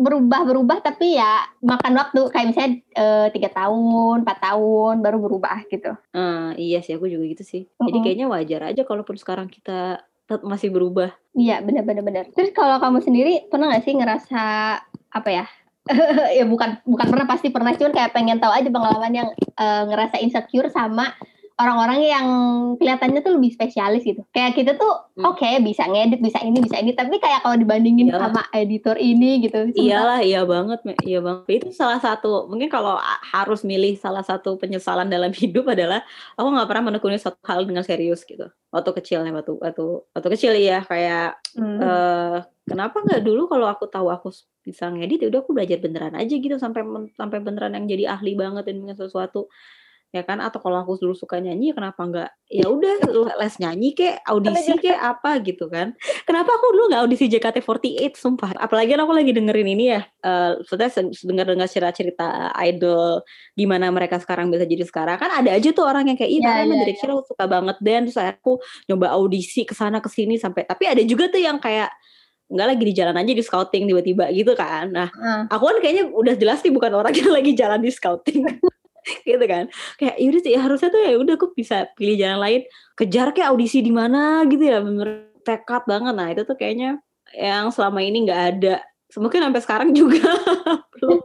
berubah-berubah 0.00 0.80
tapi 0.80 1.20
ya 1.20 1.44
makan 1.60 2.00
waktu 2.00 2.20
kayak 2.32 2.46
misalnya 2.48 2.72
eh, 2.96 3.28
tiga 3.36 3.52
tahun, 3.52 4.24
empat 4.24 4.38
tahun 4.48 5.04
baru 5.04 5.20
berubah 5.20 5.68
gitu. 5.68 5.92
Uh, 6.16 6.56
iya 6.56 6.80
sih 6.80 6.96
aku 6.96 7.04
juga 7.04 7.36
gitu 7.36 7.44
sih. 7.44 7.62
Uh 7.76 7.84
-uh. 7.84 7.86
Jadi 7.92 7.98
kayaknya 8.00 8.26
wajar 8.32 8.60
aja 8.72 8.82
kalaupun 8.88 9.20
sekarang 9.20 9.52
kita 9.52 10.00
masih 10.40 10.72
berubah. 10.72 11.12
Iya, 11.36 11.60
benar-benar 11.60 12.04
benar. 12.04 12.24
Terus 12.32 12.56
kalau 12.56 12.80
kamu 12.80 13.04
sendiri 13.04 13.44
pernah 13.52 13.72
gak 13.72 13.84
sih 13.84 13.92
ngerasa 13.92 14.42
apa 15.12 15.30
ya? 15.30 15.44
ya 16.38 16.46
bukan 16.46 16.78
bukan 16.86 17.06
pernah 17.10 17.26
pasti 17.26 17.50
pernah 17.50 17.74
cuman 17.74 17.90
kayak 17.90 18.14
pengen 18.14 18.38
tahu 18.38 18.54
aja 18.54 18.70
pengalaman 18.70 19.12
yang 19.18 19.28
uh, 19.58 19.82
ngerasa 19.90 20.22
insecure 20.22 20.70
sama 20.70 21.10
orang-orang 21.62 22.00
yang 22.02 22.26
kelihatannya 22.76 23.20
tuh 23.22 23.38
lebih 23.38 23.54
spesialis 23.54 24.02
gitu. 24.02 24.26
Kayak 24.34 24.58
kita 24.58 24.72
tuh 24.74 24.90
hmm. 25.14 25.24
oke 25.24 25.38
okay, 25.38 25.62
bisa 25.62 25.86
ngedit, 25.86 26.18
bisa 26.18 26.42
ini, 26.42 26.58
bisa 26.58 26.76
ini, 26.82 26.92
tapi 26.92 27.22
kayak 27.22 27.46
kalau 27.46 27.54
dibandingin 27.54 28.10
Iyalah. 28.10 28.34
sama 28.34 28.42
editor 28.50 28.98
ini 28.98 29.46
gitu. 29.46 29.70
Iyalah, 29.78 30.20
iya 30.26 30.42
banget, 30.42 30.82
iya 31.06 31.22
banget. 31.22 31.62
Itu 31.62 31.70
salah 31.70 32.02
satu 32.02 32.50
mungkin 32.50 32.66
kalau 32.66 32.98
harus 33.30 33.62
milih 33.62 33.94
salah 33.96 34.26
satu 34.26 34.58
penyesalan 34.58 35.06
dalam 35.06 35.30
hidup 35.40 35.70
adalah 35.70 36.02
aku 36.34 36.48
nggak 36.50 36.68
pernah 36.68 36.84
menekuni 36.90 37.16
satu 37.16 37.38
hal 37.46 37.62
dengan 37.62 37.86
serius 37.86 38.26
gitu. 38.26 38.50
Waktu 38.74 38.90
kecilnya 38.98 39.30
waktu 39.30 39.54
waktu 39.56 39.84
waktu 40.12 40.28
kecil 40.34 40.52
ya 40.58 40.82
kayak 40.82 41.38
hmm. 41.54 41.78
uh, 41.78 42.38
kenapa 42.66 43.02
nggak 43.04 43.22
dulu 43.22 43.46
kalau 43.46 43.70
aku 43.70 43.86
tahu 43.86 44.08
aku 44.10 44.34
bisa 44.62 44.86
ngedit 44.88 45.26
ya 45.26 45.28
udah 45.28 45.40
aku 45.42 45.52
belajar 45.52 45.78
beneran 45.82 46.14
aja 46.14 46.34
gitu 46.38 46.54
sampai 46.56 46.86
sampai 47.18 47.38
beneran 47.42 47.74
yang 47.74 47.86
jadi 47.90 48.04
ahli 48.14 48.38
banget 48.38 48.70
dan 48.70 48.76
dengan 48.78 48.96
sesuatu 48.96 49.50
ya 50.12 50.20
kan 50.28 50.44
atau 50.44 50.60
kalau 50.60 50.84
aku 50.84 51.00
dulu 51.00 51.16
suka 51.16 51.40
nyanyi 51.40 51.72
ya 51.72 51.74
kenapa 51.80 52.00
enggak 52.04 52.30
ya 52.44 52.68
udah 52.68 53.00
les 53.40 53.56
nyanyi 53.56 53.96
kek 53.96 54.20
audisi 54.28 54.76
kek 54.76 55.00
apa 55.00 55.40
gitu 55.40 55.72
kan 55.72 55.96
kenapa 56.28 56.52
aku 56.52 56.76
dulu 56.76 56.92
nggak 56.92 57.02
audisi 57.08 57.32
JKT48 57.32 58.12
sumpah 58.20 58.52
apalagi 58.60 58.92
aku 58.92 59.08
lagi 59.16 59.32
dengerin 59.32 59.72
ini 59.72 59.84
ya 59.96 60.04
uh, 60.04 60.60
sudah 60.68 60.92
dengar 61.24 61.48
dengar 61.48 61.64
cerita 61.64 61.96
cerita 61.96 62.52
idol 62.60 63.24
gimana 63.56 63.88
mereka 63.88 64.20
sekarang 64.20 64.52
bisa 64.52 64.68
jadi 64.68 64.84
sekarang 64.84 65.16
kan 65.16 65.32
ada 65.32 65.48
aja 65.56 65.72
tuh 65.72 65.88
orang 65.88 66.04
yang 66.12 66.20
kayak 66.20 66.28
iya 66.28 66.50
ya, 66.60 66.68
ya, 66.68 66.76
dari 66.84 66.92
kecil 66.92 67.16
aku 67.16 67.32
suka 67.32 67.44
banget 67.48 67.76
dan 67.80 68.04
terus 68.04 68.20
aku 68.20 68.60
nyoba 68.92 69.16
audisi 69.16 69.64
ke 69.64 69.72
sana 69.72 70.04
ke 70.04 70.12
sini 70.12 70.36
sampai 70.36 70.68
tapi 70.68 70.92
ada 70.92 71.00
juga 71.08 71.32
tuh 71.32 71.40
yang 71.40 71.56
kayak 71.56 71.88
nggak 72.52 72.68
lagi 72.68 72.84
di 72.84 72.92
jalan 72.92 73.16
aja 73.16 73.32
di 73.32 73.40
scouting 73.40 73.88
tiba-tiba 73.88 74.28
gitu 74.28 74.52
kan. 74.52 74.92
Nah, 74.92 75.08
uh. 75.08 75.48
aku 75.48 75.72
kan 75.72 75.76
kayaknya 75.80 76.12
udah 76.12 76.36
jelas 76.36 76.60
sih 76.60 76.68
bukan 76.68 76.92
orang 76.92 77.16
yang 77.20 77.32
lagi 77.32 77.56
jalan 77.56 77.80
di 77.80 77.88
scouting. 77.88 78.44
gitu 79.28 79.44
kan. 79.44 79.68
Kayak 79.98 80.16
yaudah 80.18 80.40
sih 80.42 80.54
harusnya 80.54 80.88
tuh 80.90 81.00
ya 81.02 81.14
udah 81.18 81.34
aku 81.34 81.46
bisa 81.54 81.90
pilih 81.98 82.16
jalan 82.18 82.38
lain. 82.40 82.60
Kejar 82.94 83.34
kayak 83.34 83.50
audisi 83.52 83.82
di 83.82 83.92
mana 83.92 84.46
gitu 84.46 84.62
ya 84.62 84.78
bener 84.82 85.32
tekad 85.42 85.82
banget. 85.86 86.14
Nah 86.14 86.28
itu 86.30 86.42
tuh 86.46 86.56
kayaknya 86.56 87.02
yang 87.34 87.70
selama 87.74 88.00
ini 88.02 88.28
nggak 88.28 88.42
ada. 88.56 88.74
Mungkin 89.12 89.44
sampai 89.44 89.62
sekarang 89.62 89.90
juga 89.92 90.24
belum 90.96 91.20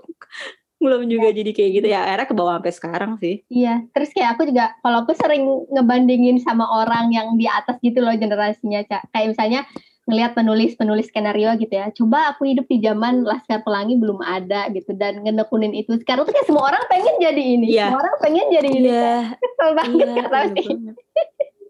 belum 0.78 1.02
juga 1.10 1.28
jadi 1.34 1.52
kayak 1.54 1.72
gitu 1.82 1.88
ya. 1.90 2.06
Akhirnya 2.06 2.28
ke 2.30 2.36
bawah 2.36 2.54
sampai 2.60 2.74
sekarang 2.74 3.12
sih. 3.22 3.42
Iya 3.50 3.86
terus 3.94 4.10
kayak 4.14 4.38
aku 4.38 4.50
juga 4.50 4.74
kalau 4.82 5.06
aku 5.06 5.14
sering 5.18 5.44
ngebandingin 5.74 6.38
sama 6.44 6.68
orang 6.70 7.10
yang 7.14 7.34
di 7.40 7.50
atas 7.50 7.78
gitu 7.82 8.04
loh 8.04 8.14
generasinya 8.14 8.86
cak. 8.86 9.10
Kayak 9.14 9.28
misalnya 9.34 9.62
ngelihat 10.08 10.32
penulis-penulis 10.34 11.12
skenario 11.12 11.52
gitu 11.60 11.70
ya. 11.70 11.92
Coba 11.92 12.32
aku 12.32 12.48
hidup 12.48 12.66
di 12.66 12.80
zaman 12.80 13.28
Laskar 13.28 13.62
Pelangi 13.62 14.00
belum 14.00 14.24
ada 14.24 14.72
gitu 14.72 14.96
dan 14.96 15.20
ngenekunin 15.22 15.76
itu. 15.76 16.00
Sekarang 16.00 16.24
tuh 16.24 16.32
kayak 16.32 16.48
semua 16.48 16.72
orang 16.72 16.84
pengen 16.88 17.16
jadi 17.20 17.44
ini. 17.44 17.68
Iya. 17.76 17.92
Semua 17.92 18.02
orang 18.02 18.16
pengen 18.24 18.46
jadi 18.48 18.70
ini. 18.72 18.88
Iya. 18.88 19.14
Kesel 19.44 19.70
banget 19.76 20.08
Iya, 20.08 20.24
tau 20.24 20.40
iya 20.40 20.48
sih. 20.56 20.66
banget. 20.66 20.96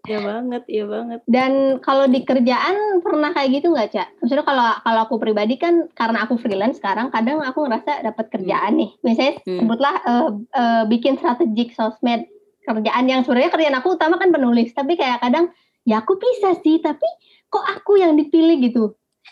Iya 0.08 0.24
banget, 0.24 0.62
iya 0.72 0.84
banget. 0.88 1.20
Dan 1.28 1.52
kalau 1.84 2.08
di 2.08 2.24
kerjaan 2.24 3.04
pernah 3.04 3.28
kayak 3.28 3.60
gitu 3.60 3.76
nggak, 3.76 3.92
Cak? 3.92 4.08
Maksudnya 4.24 4.46
kalau 4.46 4.64
kalau 4.80 5.00
aku 5.04 5.14
pribadi 5.20 5.60
kan 5.60 5.84
karena 5.92 6.24
aku 6.24 6.40
freelance 6.40 6.80
sekarang, 6.80 7.12
kadang 7.12 7.44
aku 7.44 7.68
ngerasa 7.68 8.00
dapat 8.00 8.32
kerjaan 8.32 8.80
nih. 8.80 8.90
Misalnya 9.04 9.34
Hmm. 9.44 9.58
sebutlah 9.60 9.94
eh, 10.00 10.28
eh, 10.54 10.82
bikin 10.88 11.20
strategik 11.20 11.76
sosmed 11.76 12.24
kerjaan 12.64 13.04
yang 13.04 13.20
sebenarnya 13.20 13.52
kerjaan 13.52 13.76
aku 13.76 14.00
utama 14.00 14.16
kan 14.16 14.32
penulis, 14.32 14.72
tapi 14.72 14.96
kayak 14.96 15.20
kadang 15.20 15.52
ya 15.84 16.00
aku 16.00 16.16
bisa 16.16 16.56
sih, 16.60 16.80
tapi 16.80 17.04
kok 17.48 17.64
aku 17.64 18.00
yang 18.00 18.14
dipilih 18.14 18.56
gitu. 18.62 18.84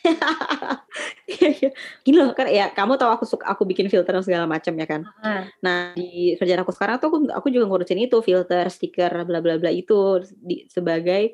Gini 2.04 2.16
loh 2.16 2.36
kan 2.36 2.46
ya 2.52 2.68
kamu 2.70 3.00
tahu 3.00 3.10
aku 3.16 3.24
suka 3.24 3.48
aku 3.48 3.64
bikin 3.64 3.88
filter 3.88 4.12
dan 4.12 4.24
segala 4.24 4.44
macam 4.44 4.72
ya 4.76 4.86
kan. 4.86 5.02
Ah. 5.24 5.48
Nah 5.64 5.96
di 5.96 6.36
kerjaan 6.36 6.62
aku 6.62 6.72
sekarang 6.74 7.00
tuh 7.00 7.08
aku, 7.10 7.18
aku 7.32 7.48
juga 7.48 7.64
ngurusin 7.68 8.00
itu 8.00 8.20
filter, 8.20 8.68
stiker, 8.68 9.24
bla 9.24 9.40
bla 9.40 9.56
bla 9.56 9.72
itu 9.72 10.20
di, 10.36 10.68
sebagai 10.68 11.32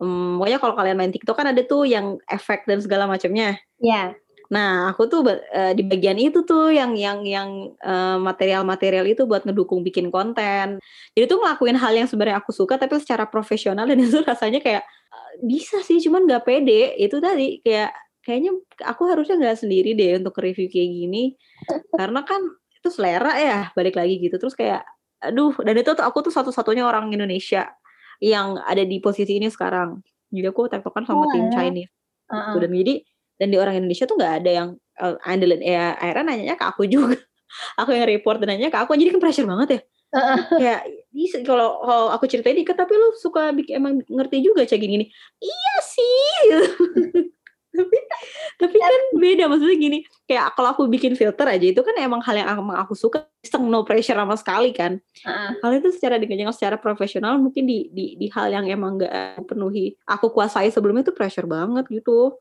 um, 0.00 0.40
pokoknya 0.40 0.58
kalau 0.60 0.74
kalian 0.76 0.98
main 0.98 1.12
TikTok 1.12 1.36
kan 1.36 1.52
ada 1.52 1.62
tuh 1.64 1.84
yang 1.84 2.16
efek 2.26 2.64
dan 2.64 2.80
segala 2.80 3.04
macamnya. 3.04 3.60
Ya. 3.78 4.16
Nah 4.48 4.92
aku 4.92 5.04
tuh 5.12 5.20
eh, 5.28 5.72
di 5.76 5.84
bagian 5.84 6.16
itu 6.16 6.40
tuh 6.48 6.72
yang 6.72 6.96
yang 6.96 7.20
yang 7.28 7.76
eh, 7.78 8.16
material-material 8.16 9.04
itu 9.04 9.28
buat 9.28 9.44
ngedukung 9.44 9.84
bikin 9.84 10.08
konten. 10.08 10.80
Jadi 11.12 11.24
tuh 11.28 11.38
ngelakuin 11.44 11.76
hal 11.76 11.92
yang 11.92 12.08
sebenarnya 12.08 12.40
aku 12.40 12.52
suka 12.56 12.80
tapi 12.80 12.96
secara 12.96 13.28
profesional 13.28 13.84
dan 13.90 14.00
itu 14.00 14.24
rasanya 14.24 14.60
kayak 14.64 14.82
eh, 15.12 15.30
bisa 15.44 15.84
sih 15.84 16.00
cuman 16.00 16.24
nggak 16.24 16.44
pede. 16.48 16.96
Itu 16.96 17.20
tadi 17.20 17.60
kayak 17.60 17.92
kayaknya 18.24 18.56
aku 18.88 19.02
harusnya 19.08 19.36
nggak 19.36 19.58
sendiri 19.64 19.92
deh 19.96 20.16
untuk 20.20 20.36
review 20.40 20.68
kayak 20.72 20.90
gini. 20.96 21.36
Karena 21.92 22.24
kan 22.24 22.40
itu 22.72 22.88
selera 22.88 23.32
ya 23.36 23.60
balik 23.76 24.00
lagi 24.00 24.16
gitu. 24.16 24.40
Terus 24.40 24.56
kayak 24.56 24.80
aduh 25.18 25.50
dan 25.60 25.74
itu 25.76 25.90
tuh 25.92 26.04
aku 26.06 26.24
tuh 26.24 26.32
satu-satunya 26.32 26.86
orang 26.86 27.10
Indonesia 27.10 27.68
yang 28.22 28.56
ada 28.64 28.80
di 28.80 28.96
posisi 28.98 29.36
ini 29.36 29.52
sekarang. 29.52 30.00
Jadi 30.32 30.46
aku 30.48 30.72
tektokan 30.72 31.04
sama 31.04 31.28
Oh, 31.28 31.30
tim 31.32 31.48
alah. 31.48 31.54
Chinese. 31.54 31.92
Ah, 32.28 32.52
Tuh, 32.52 32.60
dan 32.60 32.72
jadi 32.76 33.00
dan 33.38 33.46
di 33.48 33.56
orang 33.56 33.78
Indonesia 33.78 34.04
tuh 34.04 34.18
nggak 34.18 34.34
ada 34.44 34.50
yang 34.50 34.68
uh, 34.98 35.16
andelin 35.24 35.62
ya 35.62 35.94
akhirnya 35.96 36.24
nanyanya 36.34 36.56
ke 36.58 36.66
aku 36.66 36.84
juga. 36.84 37.16
Aku 37.80 37.96
yang 37.96 38.04
report 38.04 38.44
dan 38.44 38.52
nanya 38.52 38.68
ke 38.68 38.76
aku 38.76 38.92
jadi 38.92 39.08
kan 39.08 39.24
pressure 39.24 39.48
banget 39.48 39.68
ya. 39.72 39.80
Kayak 40.60 40.80
"Ih, 41.16 41.32
kalau 41.48 41.80
kalau 41.80 42.06
aku 42.12 42.24
ceritain 42.28 42.56
dikit 42.56 42.76
tapi 42.76 42.92
lu 42.92 43.12
suka 43.16 43.56
bikin 43.56 43.80
emang 43.80 44.04
ngerti 44.04 44.44
juga 44.44 44.64
cak 44.64 44.80
gini 44.80 44.92
gini 45.00 45.06
iya 45.40 45.74
sih 45.84 46.36
tapi 47.78 47.96
tapi 48.58 48.76
kan 48.80 49.02
beda 49.20 49.44
maksudnya 49.46 49.76
gini 49.76 49.98
kayak 50.24 50.56
kalau 50.56 50.72
aku 50.72 50.88
bikin 50.88 51.12
filter 51.14 51.44
aja 51.44 51.66
itu 51.68 51.80
kan 51.84 51.94
emang 52.00 52.24
hal 52.24 52.34
yang 52.40 52.48
emang 52.56 52.76
aku 52.80 52.96
suka 52.96 53.28
iseng 53.44 53.68
no 53.68 53.84
pressure 53.84 54.16
sama 54.18 54.34
sekali 54.34 54.72
kan. 54.74 54.98
Ah, 55.22 55.52
hal 55.62 55.72
itu 55.78 55.92
secara 55.94 56.16
dikerjakan 56.18 56.54
secara 56.56 56.76
profesional 56.80 57.36
mungkin 57.38 57.68
di 57.68 57.92
di 57.92 58.16
di 58.16 58.26
hal 58.32 58.50
yang 58.50 58.66
emang 58.66 58.98
gak 58.98 59.44
penuhi 59.46 59.94
aku 60.08 60.32
kuasai 60.32 60.72
sebelumnya 60.72 61.06
itu 61.06 61.14
pressure 61.14 61.46
banget 61.46 61.86
gitu 61.92 62.34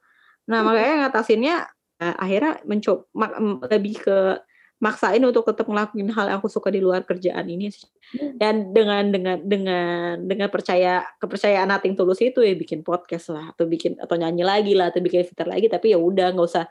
nah 0.48 0.64
makanya 0.64 1.08
ngatasinnya 1.08 1.56
eh, 2.02 2.16
akhirnya 2.18 2.64
mencoba 2.64 3.04
lebih 3.68 4.02
ke 4.02 4.18
maksain 4.78 5.22
untuk 5.26 5.42
tetap 5.42 5.66
ngelakuin 5.66 6.14
hal 6.14 6.30
yang 6.30 6.38
aku 6.38 6.54
suka 6.54 6.70
di 6.70 6.78
luar 6.78 7.02
kerjaan 7.02 7.50
ini 7.50 7.74
sih. 7.74 7.90
dan 8.38 8.70
dengan 8.72 9.10
dengan 9.10 9.38
dengan 9.42 10.22
dengan 10.22 10.48
percaya 10.54 11.02
kepercayaan 11.18 11.68
nating 11.68 11.98
tulus 11.98 12.22
itu 12.22 12.46
ya 12.46 12.54
bikin 12.54 12.86
podcast 12.86 13.34
lah 13.34 13.52
atau 13.52 13.66
bikin 13.66 13.98
atau 13.98 14.16
nyanyi 14.16 14.46
lagi 14.46 14.74
lah 14.78 14.94
atau 14.94 15.02
bikin 15.02 15.26
filter 15.26 15.50
lagi 15.50 15.66
tapi 15.68 15.92
ya 15.92 16.00
udah 16.00 16.32
nggak 16.32 16.48
usah 16.48 16.70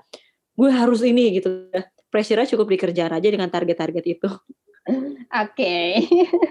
gue 0.57 0.71
harus 0.71 1.03
ini 1.03 1.43
gitu 1.43 1.69
pressure-nya 2.09 2.49
cukup 2.49 2.73
di 2.73 2.79
kerjaan 2.79 3.13
aja 3.13 3.29
dengan 3.29 3.51
target-target 3.51 4.05
itu 4.07 4.31
Oke. 5.43 6.07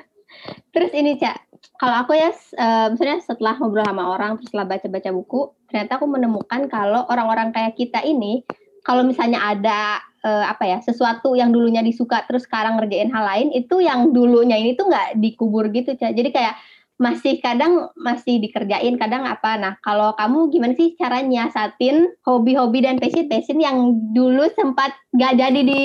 terus 0.75 0.91
ini 0.91 1.15
Cak, 1.15 1.44
kalau 1.75 1.95
aku 2.03 2.15
ya 2.15 2.31
eh, 2.31 2.87
misalnya 2.91 3.19
setelah 3.23 3.59
ngobrol 3.59 3.85
sama 3.85 4.03
orang 4.15 4.39
terus 4.39 4.47
setelah 4.51 4.67
baca-baca 4.75 5.09
buku, 5.11 5.41
ternyata 5.67 5.91
aku 5.99 6.07
menemukan 6.07 6.61
kalau 6.71 7.03
orang-orang 7.11 7.51
kayak 7.51 7.75
kita 7.75 7.99
ini 8.03 8.47
kalau 8.85 9.01
misalnya 9.03 9.41
ada 9.41 9.99
eh, 10.23 10.45
apa 10.45 10.63
ya 10.63 10.77
sesuatu 10.79 11.35
yang 11.35 11.51
dulunya 11.51 11.83
disuka 11.83 12.23
terus 12.29 12.47
sekarang 12.47 12.79
ngerjain 12.79 13.11
hal 13.11 13.25
lain 13.25 13.49
itu 13.51 13.83
yang 13.83 14.13
dulunya 14.15 14.55
ini 14.55 14.77
tuh 14.77 14.87
nggak 14.87 15.19
dikubur 15.19 15.67
gitu. 15.73 15.97
Jadi 15.99 16.29
kayak 16.31 16.55
masih 16.95 17.43
kadang 17.43 17.91
masih 17.99 18.39
dikerjain 18.39 18.95
kadang 18.95 19.27
apa. 19.27 19.59
Nah 19.59 19.73
kalau 19.83 20.15
kamu 20.15 20.47
gimana 20.47 20.73
sih 20.79 20.95
cara 20.95 21.19
nyiasatin 21.19 22.07
hobi-hobi 22.23 22.87
dan 22.87 22.95
passion-passion 23.03 23.59
yang 23.59 23.99
dulu 24.15 24.47
sempat 24.55 24.95
nggak 25.11 25.33
jadi 25.35 25.59
di 25.59 25.81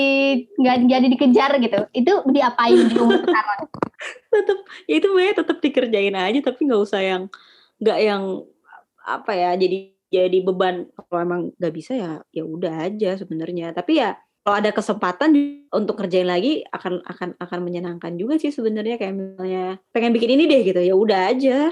nggak 0.55 0.77
jadi 0.87 1.07
dikejar 1.11 1.51
gitu? 1.59 1.79
Itu 1.91 2.23
diapain 2.31 2.87
di 2.87 2.95
umur 2.95 3.27
sekarang 3.27 3.59
tetap 4.31 4.59
ya 4.87 4.95
itu 4.97 5.07
sebenarnya 5.11 5.35
tetap 5.43 5.57
dikerjain 5.59 6.15
aja 6.15 6.39
tapi 6.39 6.59
nggak 6.63 6.81
usah 6.81 7.01
yang 7.03 7.23
nggak 7.83 7.99
yang 7.99 8.23
apa 9.03 9.31
ya 9.33 9.51
jadi 9.57 9.91
jadi 10.11 10.43
beban. 10.43 10.91
Kalau 11.07 11.19
emang 11.23 11.41
nggak 11.55 11.73
bisa 11.73 11.95
ya 11.95 12.11
ya 12.35 12.43
udah 12.43 12.91
aja 12.91 13.15
sebenarnya. 13.15 13.71
Tapi 13.71 14.03
ya 14.03 14.19
kalau 14.43 14.57
ada 14.59 14.71
kesempatan 14.75 15.31
untuk 15.71 16.03
kerjain 16.03 16.27
lagi 16.27 16.67
akan 16.67 16.99
akan 17.07 17.29
akan 17.39 17.59
menyenangkan 17.63 18.19
juga 18.19 18.35
sih 18.37 18.51
sebenarnya. 18.51 18.99
Kayak 18.99 19.15
misalnya 19.15 19.65
pengen 19.95 20.11
bikin 20.11 20.35
ini 20.35 20.43
deh 20.51 20.61
gitu 20.67 20.81
ya 20.83 20.93
udah 20.93 21.31
aja. 21.31 21.71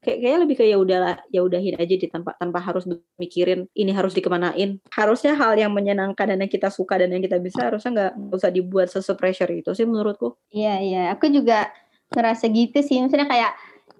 Kayak 0.00 0.18
kayak 0.24 0.38
lebih 0.48 0.56
kayak 0.56 0.70
ya 0.72 0.78
udahlah 0.80 1.16
ya 1.28 1.40
udahin 1.44 1.76
aja 1.76 1.92
di 1.92 2.08
tanpa 2.08 2.32
tanpa 2.40 2.56
harus 2.62 2.88
mikirin 3.20 3.68
ini 3.76 3.92
harus 3.92 4.16
dikemanain. 4.16 4.80
Harusnya 4.94 5.36
hal 5.36 5.58
yang 5.60 5.74
menyenangkan 5.74 6.24
dan 6.30 6.40
yang 6.40 6.48
kita 6.48 6.72
suka 6.72 6.96
dan 6.96 7.12
yang 7.12 7.20
kita 7.20 7.36
bisa 7.36 7.68
harusnya 7.68 7.90
nggak 7.92 8.12
usah 8.32 8.48
dibuat 8.48 8.88
sesu 8.88 9.12
pressure 9.18 9.50
itu 9.52 9.76
sih 9.76 9.84
menurutku. 9.84 10.40
Iya 10.54 10.74
iya, 10.80 11.02
aku 11.12 11.28
juga 11.28 11.68
ngerasa 12.10 12.50
gitu 12.50 12.78
sih. 12.82 13.00
Misalnya 13.00 13.30
kayak 13.30 13.52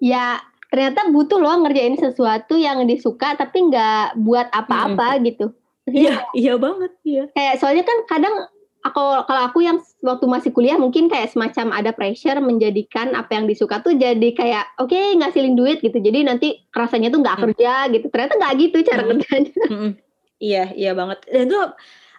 ya 0.03 0.39
ternyata 0.71 1.11
butuh 1.11 1.39
loh 1.39 1.67
ngerjain 1.67 1.99
sesuatu 1.99 2.55
yang 2.55 2.87
disuka 2.87 3.35
tapi 3.35 3.67
nggak 3.71 4.19
buat 4.23 4.49
apa-apa 4.55 5.19
gitu. 5.27 5.51
iya 5.91 6.23
iya 6.31 6.55
banget 6.55 6.93
iya 7.03 7.27
Kayak 7.35 7.59
soalnya 7.59 7.83
kan 7.83 7.99
kadang 8.07 8.35
aku 8.81 9.03
kalau 9.27 9.43
aku 9.51 9.59
yang 9.61 9.83
waktu 10.01 10.25
masih 10.31 10.51
kuliah 10.55 10.79
mungkin 10.79 11.11
kayak 11.11 11.35
semacam 11.35 11.75
ada 11.75 11.91
pressure 11.91 12.39
menjadikan 12.39 13.13
apa 13.19 13.35
yang 13.35 13.51
disuka 13.51 13.83
tuh 13.83 13.99
jadi 13.99 14.29
kayak 14.31 14.65
oke 14.79 14.95
ngasilin 14.95 15.59
duit 15.59 15.83
gitu. 15.83 15.99
Jadi 15.99 16.23
nanti 16.23 16.63
rasanya 16.71 17.11
tuh 17.11 17.21
nggak 17.21 17.37
Hmm. 17.37 17.45
kerja 17.51 17.73
gitu. 17.91 18.07
Ternyata 18.07 18.33
nggak 18.39 18.55
gitu 18.63 18.77
cara 18.87 19.03
Hmm. 19.03 19.11
kerjanya. 19.11 19.53
Mm-mm. 19.75 19.93
Iya, 20.41 20.65
iya 20.73 20.93
banget. 20.97 21.19
Dan 21.29 21.53
itu 21.53 21.59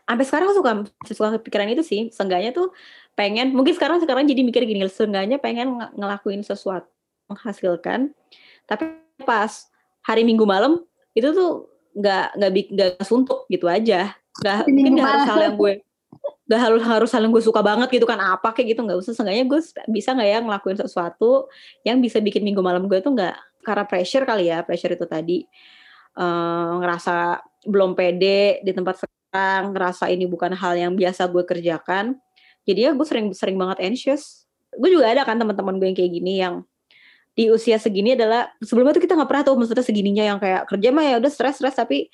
sampai 0.06 0.26
sekarang 0.28 0.46
aku 0.52 0.56
suka 0.60 0.72
suka 1.10 1.30
kepikiran 1.40 1.72
itu 1.74 1.82
sih. 1.82 2.02
Seenggaknya 2.14 2.52
tuh 2.54 2.70
pengen, 3.16 3.54
mungkin 3.56 3.76
sekarang 3.76 4.00
sekarang 4.00 4.26
jadi 4.26 4.42
mikir 4.42 4.64
gini, 4.66 4.86
seenggaknya 4.88 5.38
pengen 5.38 5.78
ng- 5.78 5.94
ngelakuin 5.98 6.42
sesuatu 6.42 6.90
menghasilkan. 7.32 8.12
Tapi 8.68 8.92
pas 9.24 9.68
hari 10.04 10.26
Minggu 10.28 10.44
malam 10.44 10.82
itu 11.16 11.32
tuh 11.32 11.72
nggak 11.96 12.26
nggak 12.40 12.52
nggak 12.72 12.92
suntuk 13.04 13.48
gitu 13.48 13.68
aja. 13.68 14.16
Nggak 14.40 14.58
mungkin 14.68 14.92
nggak 15.00 15.08
harus 15.08 15.26
hal 15.28 15.40
yang 15.44 15.56
gue 15.60 15.74
nggak 16.52 16.62
harus 16.68 16.82
harus 16.84 17.10
hal 17.16 17.24
yang 17.24 17.32
gue 17.32 17.44
suka 17.44 17.64
banget 17.64 17.88
gitu 17.96 18.04
kan 18.04 18.20
apa 18.20 18.52
kayak 18.52 18.76
gitu 18.76 18.84
nggak 18.84 19.00
usah 19.00 19.16
seenggaknya 19.16 19.48
gue 19.48 19.60
bisa 19.88 20.12
nggak 20.12 20.30
ya 20.30 20.40
ngelakuin 20.44 20.78
sesuatu 20.84 21.48
yang 21.88 22.04
bisa 22.04 22.20
bikin 22.20 22.44
minggu 22.44 22.60
malam 22.60 22.92
gue 22.92 23.00
tuh 23.00 23.16
nggak 23.16 23.64
karena 23.64 23.84
pressure 23.88 24.28
kali 24.28 24.52
ya 24.52 24.60
pressure 24.68 24.92
itu 24.92 25.08
tadi 25.08 25.48
eh, 26.20 26.72
ngerasa 26.84 27.40
belum 27.64 27.96
pede 27.96 28.60
di 28.68 28.72
tempat 28.76 29.00
sekarang 29.00 29.72
ngerasa 29.72 30.12
ini 30.12 30.28
bukan 30.28 30.52
hal 30.52 30.76
yang 30.76 30.92
biasa 30.92 31.32
gue 31.32 31.44
kerjakan 31.48 32.20
jadi 32.66 32.80
ya 32.88 32.92
gue 32.94 33.08
sering 33.08 33.34
sering 33.34 33.58
banget 33.58 33.82
anxious. 33.82 34.46
Gue 34.72 34.94
juga 34.94 35.12
ada 35.12 35.28
kan 35.28 35.36
teman-teman 35.36 35.78
gue 35.82 35.88
yang 35.92 35.98
kayak 35.98 36.12
gini 36.12 36.34
yang 36.40 36.56
di 37.32 37.48
usia 37.48 37.80
segini 37.80 38.14
adalah 38.14 38.52
sebelumnya 38.60 39.00
tuh 39.00 39.04
kita 39.08 39.16
nggak 39.16 39.30
pernah 39.30 39.44
tuh 39.48 39.56
maksudnya 39.56 39.86
segininya 39.88 40.24
yang 40.36 40.40
kayak 40.40 40.68
kerja 40.68 40.90
mah 40.92 41.06
ya 41.08 41.16
udah 41.16 41.32
stres 41.32 41.64
stres 41.64 41.76
tapi 41.80 42.12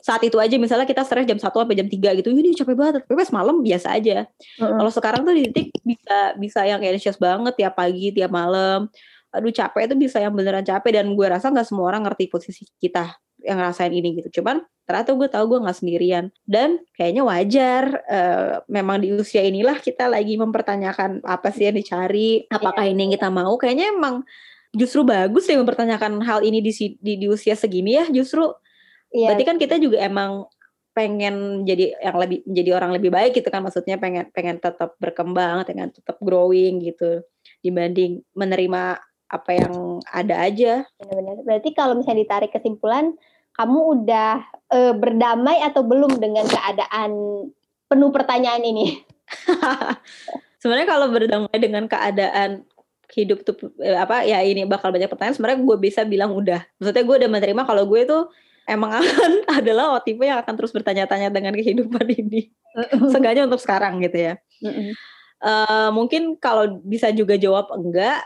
saat 0.00 0.22
itu 0.24 0.40
aja 0.40 0.56
misalnya 0.56 0.88
kita 0.88 1.04
stres 1.04 1.28
jam 1.28 1.36
1 1.36 1.44
sampai 1.44 1.76
jam 1.76 1.84
3 1.84 2.18
gitu 2.22 2.28
ini 2.32 2.56
capek 2.56 2.72
banget. 2.72 3.04
Tapi 3.04 3.14
pas 3.20 3.30
malam 3.36 3.60
biasa 3.60 3.88
aja. 4.00 4.24
Kalau 4.56 4.90
sekarang 4.90 5.20
tuh 5.28 5.34
di 5.36 5.44
titik 5.52 5.76
bisa 5.84 6.18
bisa 6.40 6.60
yang 6.64 6.80
anxious 6.80 7.20
banget 7.20 7.52
tiap 7.60 7.76
pagi 7.76 8.08
tiap 8.14 8.32
malam. 8.32 8.88
Aduh 9.30 9.52
capek 9.52 9.92
itu 9.92 9.94
bisa 10.00 10.18
yang 10.18 10.32
beneran 10.32 10.64
capek 10.64 11.02
dan 11.02 11.06
gue 11.12 11.26
rasa 11.28 11.52
nggak 11.52 11.68
semua 11.68 11.86
orang 11.92 12.08
ngerti 12.08 12.32
posisi 12.32 12.64
kita 12.80 13.12
yang 13.44 13.58
ngerasain 13.60 13.92
ini 13.92 14.20
gitu. 14.20 14.40
Cuman 14.40 14.62
ternyata 14.84 15.14
gue 15.14 15.28
tahu 15.30 15.44
gue 15.56 15.58
nggak 15.64 15.78
sendirian. 15.78 16.24
Dan 16.44 16.82
kayaknya 16.96 17.22
wajar 17.22 17.84
eh, 18.08 18.54
memang 18.68 19.02
di 19.02 19.14
usia 19.14 19.44
inilah 19.44 19.78
kita 19.78 20.08
lagi 20.10 20.34
mempertanyakan 20.36 21.24
apa 21.24 21.48
sih 21.54 21.68
yang 21.68 21.76
dicari 21.76 22.44
apakah 22.50 22.84
ini 22.86 23.08
yang 23.08 23.12
kita 23.16 23.28
mau. 23.28 23.54
Kayaknya 23.56 23.94
emang 23.94 24.26
justru 24.70 25.02
bagus 25.02 25.50
ya 25.50 25.58
mempertanyakan 25.58 26.22
hal 26.22 26.46
ini 26.46 26.62
di 26.62 26.72
di, 26.98 27.12
di 27.18 27.26
usia 27.26 27.58
segini 27.58 27.98
ya 27.98 28.06
justru. 28.10 28.50
Iya. 29.10 29.34
berarti 29.34 29.42
kan 29.42 29.58
kita 29.58 29.74
juga 29.82 29.98
emang 30.06 30.46
pengen 30.94 31.66
jadi 31.66 31.98
yang 31.98 32.14
lebih 32.14 32.46
menjadi 32.46 32.70
orang 32.78 32.90
lebih 32.94 33.10
baik 33.10 33.32
gitu 33.38 33.48
kan. 33.50 33.62
Maksudnya 33.66 33.98
pengen 33.98 34.30
pengen 34.30 34.62
tetap 34.62 34.94
berkembang 35.02 35.66
pengen 35.66 35.90
tetap 35.90 36.18
growing 36.22 36.78
gitu. 36.82 37.26
Dibanding 37.62 38.22
menerima 38.34 39.02
apa 39.30 39.50
yang 39.54 40.02
ada 40.10 40.34
aja. 40.42 40.84
Benar-benar. 40.98 41.46
Berarti 41.46 41.70
kalau 41.72 41.94
misalnya 41.94 42.26
ditarik 42.26 42.50
kesimpulan, 42.50 43.14
kamu 43.54 43.78
udah 43.78 44.42
uh, 44.74 44.94
berdamai 44.98 45.62
atau 45.62 45.86
belum 45.86 46.18
dengan 46.18 46.50
keadaan 46.50 47.10
penuh 47.86 48.10
pertanyaan 48.10 48.62
ini? 48.66 48.98
sebenarnya 50.60 50.88
kalau 50.90 51.06
berdamai 51.08 51.56
dengan 51.56 51.86
keadaan 51.86 52.66
hidup 53.10 53.42
tuh 53.42 53.74
eh, 53.82 53.98
apa 53.98 54.22
ya 54.22 54.38
ini 54.42 54.66
bakal 54.66 54.90
banyak 54.90 55.10
pertanyaan. 55.10 55.34
Sebenarnya 55.38 55.60
gue 55.62 55.76
bisa 55.78 56.02
bilang 56.06 56.34
udah. 56.34 56.62
Maksudnya 56.78 57.04
gue 57.06 57.16
udah 57.26 57.30
menerima 57.30 57.62
kalau 57.66 57.84
gue 57.86 58.02
tuh 58.06 58.22
emang 58.66 58.94
akan 59.02 59.32
adalah 59.50 59.98
tipe 60.02 60.22
yang 60.22 60.42
akan 60.42 60.54
terus 60.54 60.70
bertanya-tanya 60.74 61.30
dengan 61.30 61.54
kehidupan 61.54 62.06
ini. 62.06 62.50
Sengaja 63.10 63.46
untuk 63.46 63.58
sekarang 63.58 63.98
gitu 64.02 64.30
ya. 64.30 64.34
Uh, 65.40 65.90
mungkin 65.90 66.36
kalau 66.38 66.78
bisa 66.84 67.10
juga 67.10 67.34
jawab 67.34 67.72
enggak 67.74 68.22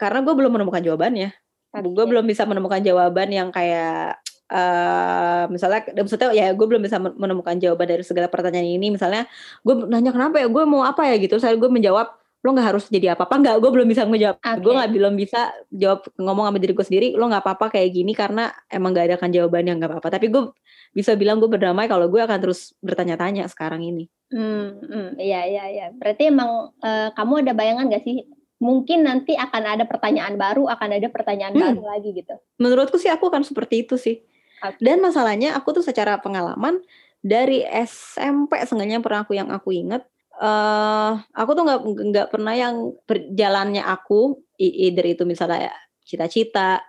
karena 0.00 0.22
gue 0.22 0.34
belum 0.34 0.52
menemukan 0.54 0.82
jawabannya. 0.82 1.30
Okay. 1.74 1.90
gue 1.90 2.04
belum 2.06 2.22
bisa 2.22 2.46
menemukan 2.46 2.78
jawaban 2.86 3.34
yang 3.34 3.50
kayak 3.50 4.22
uh, 4.46 5.50
misalnya 5.50 5.90
maksudnya 5.90 6.30
ya 6.30 6.54
gue 6.54 6.66
belum 6.70 6.78
bisa 6.86 7.02
menemukan 7.02 7.58
jawaban 7.58 7.90
dari 7.90 8.06
segala 8.06 8.30
pertanyaan 8.30 8.78
ini. 8.78 8.94
Misalnya 8.94 9.26
gue 9.66 9.74
nanya 9.90 10.14
kenapa 10.14 10.38
ya? 10.38 10.46
Gue 10.46 10.62
mau 10.70 10.86
apa 10.86 11.02
ya? 11.10 11.18
Gitu. 11.18 11.34
Saya 11.42 11.58
gue 11.58 11.66
menjawab 11.66 12.14
lo 12.44 12.52
nggak 12.52 12.76
harus 12.76 12.84
jadi 12.92 13.16
apa 13.16 13.24
apa 13.24 13.40
nggak 13.40 13.56
gue 13.56 13.70
belum 13.72 13.88
bisa 13.88 14.04
menjawab. 14.04 14.36
Okay. 14.36 14.60
gue 14.60 14.72
nggak 14.76 14.90
belum 14.92 15.14
bisa 15.16 15.40
jawab 15.72 16.04
ngomong 16.20 16.44
sama 16.52 16.58
diri 16.60 16.72
gue 16.76 16.86
sendiri 16.86 17.08
lo 17.16 17.24
nggak 17.32 17.40
apa 17.40 17.52
apa 17.56 17.66
kayak 17.72 17.88
gini 17.96 18.12
karena 18.12 18.52
emang 18.68 18.92
gak 18.92 19.08
ada 19.08 19.16
kan 19.16 19.32
jawabannya 19.32 19.80
nggak 19.80 19.88
apa 19.88 19.96
apa 20.04 20.08
tapi 20.12 20.28
gue 20.28 20.52
bisa 20.92 21.16
bilang 21.16 21.40
gue 21.40 21.48
berdamai 21.48 21.88
kalau 21.88 22.04
gue 22.06 22.20
akan 22.20 22.38
terus 22.44 22.76
bertanya-tanya 22.84 23.48
sekarang 23.48 23.80
ini. 23.80 24.12
Hmm, 24.28 24.76
hmm. 24.76 25.08
Iya 25.16 25.40
iya 25.48 25.64
iya. 25.72 25.86
Berarti 25.96 26.28
emang 26.28 26.70
uh, 26.84 27.08
kamu 27.16 27.48
ada 27.48 27.52
bayangan 27.56 27.88
gak 27.88 28.04
sih 28.04 28.28
mungkin 28.62 29.02
nanti 29.02 29.34
akan 29.34 29.62
ada 29.78 29.84
pertanyaan 29.84 30.38
baru 30.38 30.70
akan 30.70 30.88
ada 30.96 31.08
pertanyaan 31.10 31.54
hmm. 31.54 31.62
baru 31.62 31.82
lagi 31.84 32.10
gitu 32.14 32.34
menurutku 32.62 32.96
sih 32.96 33.10
aku 33.10 33.28
akan 33.28 33.42
seperti 33.42 33.86
itu 33.86 33.98
sih 33.98 34.22
okay. 34.62 34.78
dan 34.78 35.02
masalahnya 35.02 35.58
aku 35.58 35.74
tuh 35.74 35.84
secara 35.84 36.22
pengalaman 36.22 36.78
dari 37.24 37.64
SMP 37.64 38.60
seenggaknya 38.62 39.00
pernah 39.00 39.24
aku 39.24 39.34
yang 39.34 39.48
aku 39.50 39.74
inget 39.74 40.04
uh, 40.38 41.18
aku 41.34 41.50
tuh 41.56 41.64
nggak 41.66 41.80
nggak 42.12 42.28
pernah 42.30 42.54
yang 42.54 42.94
berjalannya 43.08 43.82
aku 43.82 44.38
either 44.60 45.06
itu 45.08 45.22
misalnya 45.26 45.72
cita-cita 46.04 46.84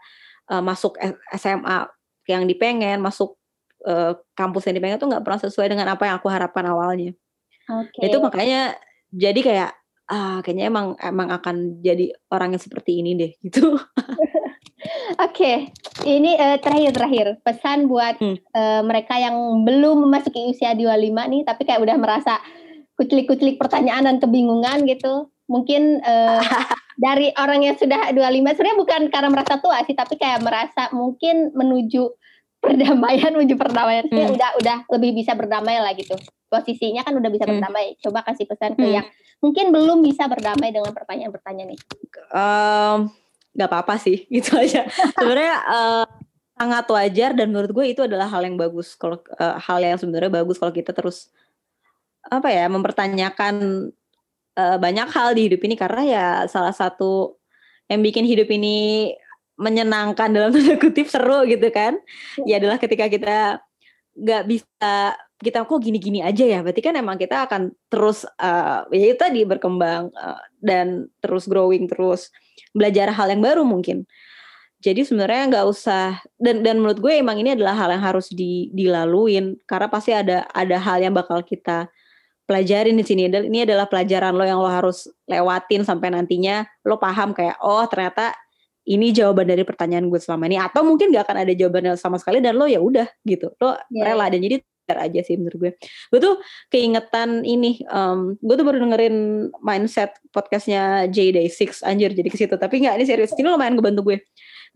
uh, 0.51 0.61
masuk 0.61 0.99
SMA 1.33 1.87
yang 2.29 2.43
dipengen 2.45 3.01
masuk 3.01 3.37
uh, 3.87 4.17
kampus 4.37 4.69
yang 4.69 4.75
dipengen 4.77 4.99
tuh 5.01 5.09
nggak 5.09 5.23
pernah 5.23 5.41
sesuai 5.41 5.67
dengan 5.71 5.87
apa 5.89 6.03
yang 6.09 6.15
aku 6.19 6.27
harapkan 6.29 6.65
awalnya 6.67 7.15
okay. 7.69 8.11
itu 8.11 8.17
makanya 8.19 8.75
jadi 9.15 9.39
kayak 9.39 9.71
ah 10.05 10.37
kayaknya 10.45 10.69
emang 10.69 10.93
emang 11.01 11.33
akan 11.33 11.81
jadi 11.81 12.13
orang 12.29 12.53
yang 12.53 12.61
seperti 12.61 13.01
ini 13.01 13.17
deh 13.17 13.31
gitu 13.41 13.73
Oke, 15.17 15.41
okay. 15.41 15.57
ini 16.05 16.37
uh, 16.37 16.61
terakhir 16.61 16.91
terakhir 16.93 17.27
pesan 17.41 17.89
buat 17.89 18.21
hmm. 18.21 18.37
uh, 18.53 18.81
mereka 18.85 19.17
yang 19.17 19.33
belum 19.65 20.05
memasuki 20.05 20.53
usia 20.53 20.77
25 20.77 21.09
nih 21.09 21.41
tapi 21.41 21.65
kayak 21.65 21.81
udah 21.81 21.97
merasa 21.97 22.37
kuclik-kuclik 22.93 23.57
pertanyaan 23.57 24.05
dan 24.05 24.17
kebingungan 24.21 24.85
gitu. 24.85 25.29
Mungkin 25.49 26.05
uh, 26.05 26.41
dari 27.05 27.33
orang 27.37 27.65
yang 27.65 27.75
sudah 27.77 28.13
25 28.13 28.55
sebenarnya 28.55 28.77
bukan 28.77 29.01
karena 29.09 29.29
merasa 29.33 29.57
tua 29.57 29.81
sih, 29.87 29.97
tapi 29.97 30.21
kayak 30.21 30.45
merasa 30.45 30.89
mungkin 30.93 31.53
menuju 31.57 32.03
perdamaian, 32.65 33.31
menuju 33.37 33.55
perdamaian. 33.55 34.05
Hmm. 34.09 34.33
udah 34.33 34.49
udah 34.59 34.77
lebih 34.97 35.11
bisa 35.21 35.37
berdamai 35.37 35.77
lah 35.77 35.93
gitu. 35.93 36.17
Posisinya 36.49 37.05
kan 37.05 37.13
udah 37.13 37.29
bisa 37.29 37.45
hmm. 37.45 37.53
berdamai. 37.57 37.85
Coba 38.01 38.25
kasih 38.25 38.49
pesan 38.49 38.73
ke 38.73 38.85
hmm. 38.85 38.95
yang 38.97 39.05
mungkin 39.39 39.69
belum 39.69 40.01
bisa 40.01 40.25
berdamai 40.25 40.73
dengan 40.73 40.91
pertanyaan-pertanyaan 40.91 41.77
itu. 41.77 41.85
Um, 42.33 43.13
gak 43.53 43.69
apa-apa 43.69 44.01
sih, 44.01 44.25
gitu 44.35 44.57
aja. 44.57 44.89
Sebenarnya 45.15 45.55
uh, 45.69 46.05
sangat 46.55 46.85
wajar 46.87 47.31
dan 47.35 47.51
menurut 47.51 47.71
gue 47.71 47.85
itu 47.91 48.01
adalah 48.03 48.31
hal 48.31 48.41
yang 48.47 48.55
bagus 48.55 48.95
kalau 48.95 49.19
uh, 49.37 49.59
hal 49.59 49.79
yang 49.83 49.99
sebenarnya 49.99 50.31
bagus 50.31 50.55
kalau 50.55 50.71
kita 50.71 50.95
terus 50.95 51.29
apa 52.25 52.47
ya 52.49 52.65
mempertanyakan 52.71 53.55
uh, 54.55 54.77
banyak 54.79 55.07
hal 55.11 55.35
di 55.35 55.51
hidup 55.51 55.61
ini 55.67 55.75
karena 55.75 56.01
ya 56.07 56.27
salah 56.47 56.71
satu 56.71 57.37
yang 57.91 58.01
bikin 58.01 58.25
hidup 58.25 58.49
ini 58.49 59.11
menyenangkan 59.55 60.29
dalam 60.31 60.51
tanda 60.55 60.75
kutip 60.79 61.07
seru 61.07 61.47
gitu 61.47 61.67
kan? 61.71 61.99
Ya 62.43 62.59
adalah 62.59 62.79
ketika 62.79 63.07
kita 63.07 63.59
nggak 64.15 64.43
bisa 64.47 65.15
kita 65.35 65.67
kok 65.67 65.83
gini-gini 65.83 66.23
aja 66.23 66.47
ya 66.47 66.63
berarti 66.63 66.79
kan 66.79 66.95
emang 66.95 67.19
kita 67.19 67.43
akan 67.43 67.75
terus 67.91 68.23
uh, 68.39 68.87
ya 68.87 69.11
itu 69.11 69.19
tadi 69.19 69.43
berkembang 69.43 70.07
uh, 70.15 70.39
dan 70.63 71.11
terus 71.19 71.43
growing 71.51 71.91
terus 71.91 72.31
belajar 72.71 73.11
hal 73.11 73.27
yang 73.31 73.43
baru 73.43 73.67
mungkin. 73.67 74.07
Jadi 74.79 75.01
sebenarnya 75.01 75.49
nggak 75.49 75.65
usah 75.65 76.21
dan 76.37 76.61
dan 76.61 76.77
menurut 76.77 77.01
gue 77.01 77.13
emang 77.17 77.41
ini 77.41 77.57
adalah 77.57 77.73
hal 77.73 77.89
yang 77.89 78.05
harus 78.05 78.29
di, 78.29 78.69
dilaluin 78.71 79.57
karena 79.65 79.87
pasti 79.89 80.13
ada 80.13 80.45
ada 80.53 80.77
hal 80.77 81.01
yang 81.01 81.11
bakal 81.15 81.41
kita 81.41 81.89
pelajarin 82.45 82.93
di 82.93 83.01
sini. 83.01 83.25
Ini 83.27 83.65
adalah 83.65 83.89
pelajaran 83.89 84.37
lo 84.37 84.45
yang 84.45 84.61
lo 84.61 84.69
harus 84.69 85.09
lewatin 85.25 85.81
sampai 85.81 86.13
nantinya 86.13 86.63
lo 86.85 87.01
paham 87.01 87.33
kayak 87.33 87.57
oh 87.65 87.81
ternyata 87.89 88.37
ini 88.85 89.09
jawaban 89.09 89.49
dari 89.49 89.65
pertanyaan 89.65 90.07
gue 90.07 90.21
selama 90.21 90.45
ini 90.45 90.61
atau 90.61 90.85
mungkin 90.85 91.09
gak 91.09 91.25
akan 91.25 91.37
ada 91.41 91.53
jawabannya 91.57 91.93
sama 91.97 92.21
sekali 92.21 92.37
dan 92.37 92.53
lo 92.57 92.69
ya 92.69 92.77
udah 92.77 93.09
gitu. 93.25 93.49
Lo 93.57 93.73
yeah. 93.89 94.13
rela 94.13 94.29
dan 94.29 94.41
jadi 94.45 94.61
aja 94.85 95.25
sih 95.25 95.33
menurut 95.41 95.57
gue. 95.57 95.71
Gue 96.13 96.19
tuh 96.21 96.37
keingetan 96.69 97.41
ini 97.41 97.81
um, 97.89 98.37
gue 98.37 98.53
tuh 98.53 98.61
baru 98.61 98.85
dengerin 98.85 99.49
mindset 99.65 100.13
podcastnya 100.29 101.09
J 101.09 101.33
Day 101.33 101.49
Six 101.49 101.81
anjir 101.81 102.13
jadi 102.13 102.29
ke 102.29 102.37
situ. 102.37 102.53
Tapi 102.53 102.85
nggak 102.85 103.01
ini 103.01 103.05
serius 103.09 103.33
ini 103.33 103.49
lumayan 103.49 103.73
ngebantu 103.73 104.13
gue. 104.13 104.17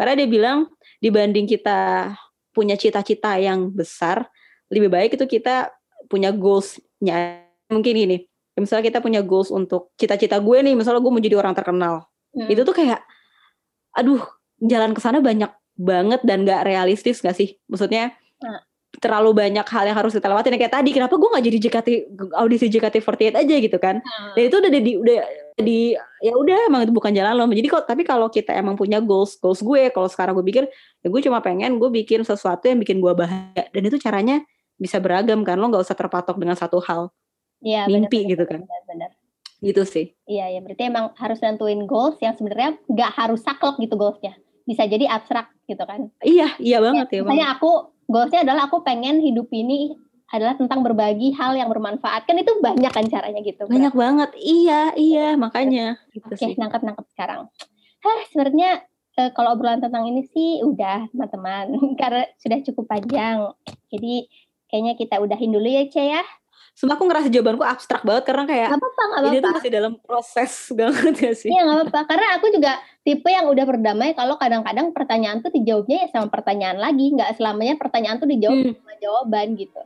Karena 0.02 0.18
dia 0.18 0.26
bilang 0.26 0.66
dibanding 0.98 1.46
kita 1.46 2.10
punya 2.50 2.74
cita-cita 2.74 3.38
yang 3.38 3.70
besar 3.70 4.26
lebih 4.74 4.90
baik 4.90 5.14
itu 5.14 5.30
kita 5.30 5.70
punya 6.10 6.34
goalsnya. 6.34 7.46
Mungkin 7.70 7.94
gini 7.94 8.18
misalnya 8.60 8.92
kita 8.92 9.00
punya 9.00 9.22
goals 9.24 9.54
untuk 9.54 9.96
cita-cita 9.96 10.36
gue 10.42 10.58
nih 10.60 10.76
misalnya 10.76 11.00
gue 11.00 11.12
mau 11.14 11.22
jadi 11.24 11.38
orang 11.40 11.54
terkenal. 11.56 12.10
Hmm. 12.30 12.46
itu 12.46 12.62
tuh 12.62 12.78
kayak 12.78 13.02
aduh 13.96 14.22
jalan 14.60 14.92
ke 14.92 15.00
sana 15.02 15.24
banyak 15.24 15.52
banget 15.80 16.22
dan 16.28 16.44
gak 16.44 16.68
realistis 16.68 17.24
gak 17.24 17.36
sih 17.36 17.56
maksudnya 17.72 18.12
hmm. 18.44 18.60
terlalu 19.00 19.32
banyak 19.32 19.64
hal 19.64 19.84
yang 19.88 19.98
harus 19.98 20.12
kita 20.12 20.28
lewatin 20.28 20.60
kayak 20.60 20.76
tadi 20.76 20.92
kenapa 20.92 21.16
gue 21.16 21.30
gak 21.32 21.46
jadi 21.46 21.58
JKT 21.64 21.90
audisi 22.36 22.68
JKT48 22.68 23.40
aja 23.40 23.56
gitu 23.64 23.78
kan 23.80 24.04
hmm. 24.04 24.34
dan 24.36 24.42
itu 24.44 24.56
udah 24.60 24.72
di 24.72 24.94
udah 25.00 25.18
di 25.60 25.80
ya 26.24 26.34
udah 26.36 26.72
emang 26.72 26.88
itu 26.88 26.94
bukan 26.96 27.12
jalan 27.12 27.36
lo 27.36 27.48
jadi 27.52 27.68
kok 27.68 27.84
tapi 27.88 28.08
kalau 28.08 28.28
kita 28.32 28.56
emang 28.56 28.76
punya 28.80 29.00
goals 29.00 29.36
goals 29.40 29.60
gue 29.64 29.92
kalau 29.92 30.08
sekarang 30.08 30.36
gue 30.36 30.46
pikir 30.48 30.64
ya 31.04 31.08
gue 31.08 31.22
cuma 31.24 31.40
pengen 31.40 31.80
gue 31.80 31.90
bikin 31.92 32.24
sesuatu 32.24 32.68
yang 32.68 32.80
bikin 32.80 33.00
gue 33.00 33.12
bahagia 33.12 33.68
dan 33.72 33.82
itu 33.84 34.00
caranya 34.00 34.44
bisa 34.80 35.00
beragam 35.04 35.44
kan 35.44 35.60
lo 35.60 35.68
nggak 35.68 35.84
usah 35.84 35.96
terpatok 35.96 36.40
dengan 36.40 36.56
satu 36.56 36.80
hal 36.84 37.12
Iya, 37.60 37.92
mimpi 37.92 38.24
bener, 38.24 38.32
gitu 38.36 38.44
kan. 38.48 38.60
Bener, 38.64 38.84
bener. 38.88 39.10
Gitu 39.60 39.84
sih. 39.84 40.16
Iya, 40.24 40.56
ya 40.56 40.60
berarti 40.64 40.84
emang 40.88 41.12
harus 41.20 41.40
nentuin 41.44 41.84
goals 41.84 42.16
yang 42.24 42.36
sebenarnya 42.36 42.80
nggak 42.88 43.12
harus 43.16 43.44
saklek 43.44 43.76
gitu 43.84 44.00
goalsnya. 44.00 44.40
Bisa 44.64 44.88
jadi 44.88 45.06
abstrak 45.12 45.52
gitu 45.68 45.84
kan. 45.84 46.08
Iya, 46.24 46.56
iya 46.60 46.78
banget 46.80 47.08
ya. 47.12 47.16
ya 47.20 47.22
misalnya 47.28 47.50
aku 47.60 47.72
goalsnya 48.08 48.42
adalah 48.48 48.72
aku 48.72 48.82
pengen 48.82 49.20
hidup 49.20 49.52
ini 49.52 49.94
adalah 50.30 50.54
tentang 50.56 50.86
berbagi 50.86 51.34
hal 51.36 51.58
yang 51.58 51.68
bermanfaat. 51.68 52.24
Kan 52.24 52.38
itu 52.38 52.54
banyak 52.62 52.92
kan 52.94 53.06
caranya 53.10 53.42
gitu 53.42 53.66
banyak 53.66 53.94
banget. 53.94 54.30
Iya 54.38 54.94
iya 54.96 55.28
makanya. 55.36 55.98
Gitu 56.14 56.30
oke 56.30 56.56
nangkep 56.56 56.82
nangkep 56.86 57.06
sekarang. 57.18 57.50
Hah, 58.00 58.20
sebenarnya 58.32 58.86
e, 59.18 59.22
kalau 59.36 59.58
obrolan 59.58 59.84
tentang 59.84 60.08
ini 60.08 60.24
sih 60.30 60.62
udah 60.64 61.10
teman-teman. 61.12 61.74
Karena 62.00 62.24
sudah 62.38 62.62
cukup 62.62 62.86
panjang. 62.88 63.52
Jadi 63.90 64.30
kayaknya 64.70 64.94
kita 64.96 65.18
udahin 65.18 65.52
dulu 65.52 65.66
ya 65.66 65.84
Cia 65.90 66.22
ya 66.22 66.24
Sumpah 66.80 66.96
aku 66.96 67.12
ngerasa 67.12 67.28
jawabanku 67.28 67.60
abstrak 67.68 68.08
banget 68.08 68.24
karena 68.24 68.48
kayak 68.48 68.72
gak 68.72 68.80
apa-apa, 68.80 69.02
gak 69.04 69.12
apa-apa. 69.12 69.28
ini 69.28 69.38
tuh 69.44 69.52
masih 69.52 69.72
dalam 69.76 69.94
proses 70.00 70.54
banget 70.80 71.16
ya 71.20 71.34
sih. 71.36 71.50
Iya 71.52 71.62
gak 71.68 71.76
apa-apa, 71.76 72.00
karena 72.08 72.28
aku 72.40 72.46
juga 72.56 72.74
tipe 73.04 73.28
yang 73.28 73.52
udah 73.52 73.66
berdamai 73.68 74.16
kalau 74.16 74.40
kadang-kadang 74.40 74.96
pertanyaan 74.96 75.44
tuh 75.44 75.52
dijawabnya 75.52 76.08
ya 76.08 76.08
sama 76.16 76.32
pertanyaan 76.32 76.80
lagi, 76.80 77.12
nggak 77.12 77.36
selamanya 77.36 77.76
pertanyaan 77.76 78.24
tuh 78.24 78.32
dijawab 78.32 78.64
hmm. 78.64 78.80
sama 78.80 78.94
jawaban 79.04 79.48
gitu. 79.60 79.82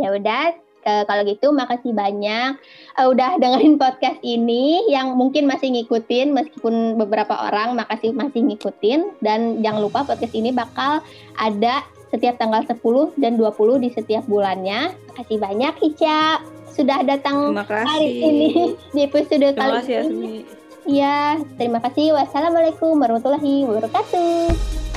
Ya 0.00 0.08
udah, 0.16 0.44
kalau 0.84 1.22
gitu 1.24 1.48
makasih 1.50 1.92
banyak 1.96 2.60
uh, 3.00 3.06
udah 3.08 3.40
dengerin 3.40 3.80
podcast 3.80 4.20
ini 4.20 4.84
yang 4.92 5.16
mungkin 5.16 5.48
masih 5.48 5.72
ngikutin 5.72 6.36
meskipun 6.36 7.00
beberapa 7.00 7.32
orang 7.48 7.72
makasih 7.74 8.12
masih 8.12 8.44
ngikutin 8.44 9.24
dan 9.24 9.64
jangan 9.64 9.80
lupa 9.80 10.04
podcast 10.04 10.36
ini 10.36 10.52
bakal 10.52 11.00
ada 11.40 11.80
setiap 12.14 12.38
tanggal 12.38 12.62
10 12.62 12.78
dan 13.18 13.34
20 13.34 13.82
di 13.82 13.90
setiap 13.90 14.22
bulannya. 14.30 14.94
Terima 14.94 15.14
kasih 15.18 15.38
banyak 15.42 15.74
Ica 15.82 16.38
sudah 16.70 17.02
datang 17.02 17.54
hari 17.66 18.22
ini 18.22 18.50
di 18.94 19.00
episode 19.02 19.42
terima 19.42 19.58
kali 19.58 19.78
kasih, 19.82 19.98
ini. 20.06 20.34
Iya, 20.86 21.42
terima 21.58 21.82
kasih. 21.82 22.14
Wassalamualaikum 22.14 22.94
warahmatullahi 22.94 23.66
wabarakatuh. 23.66 24.93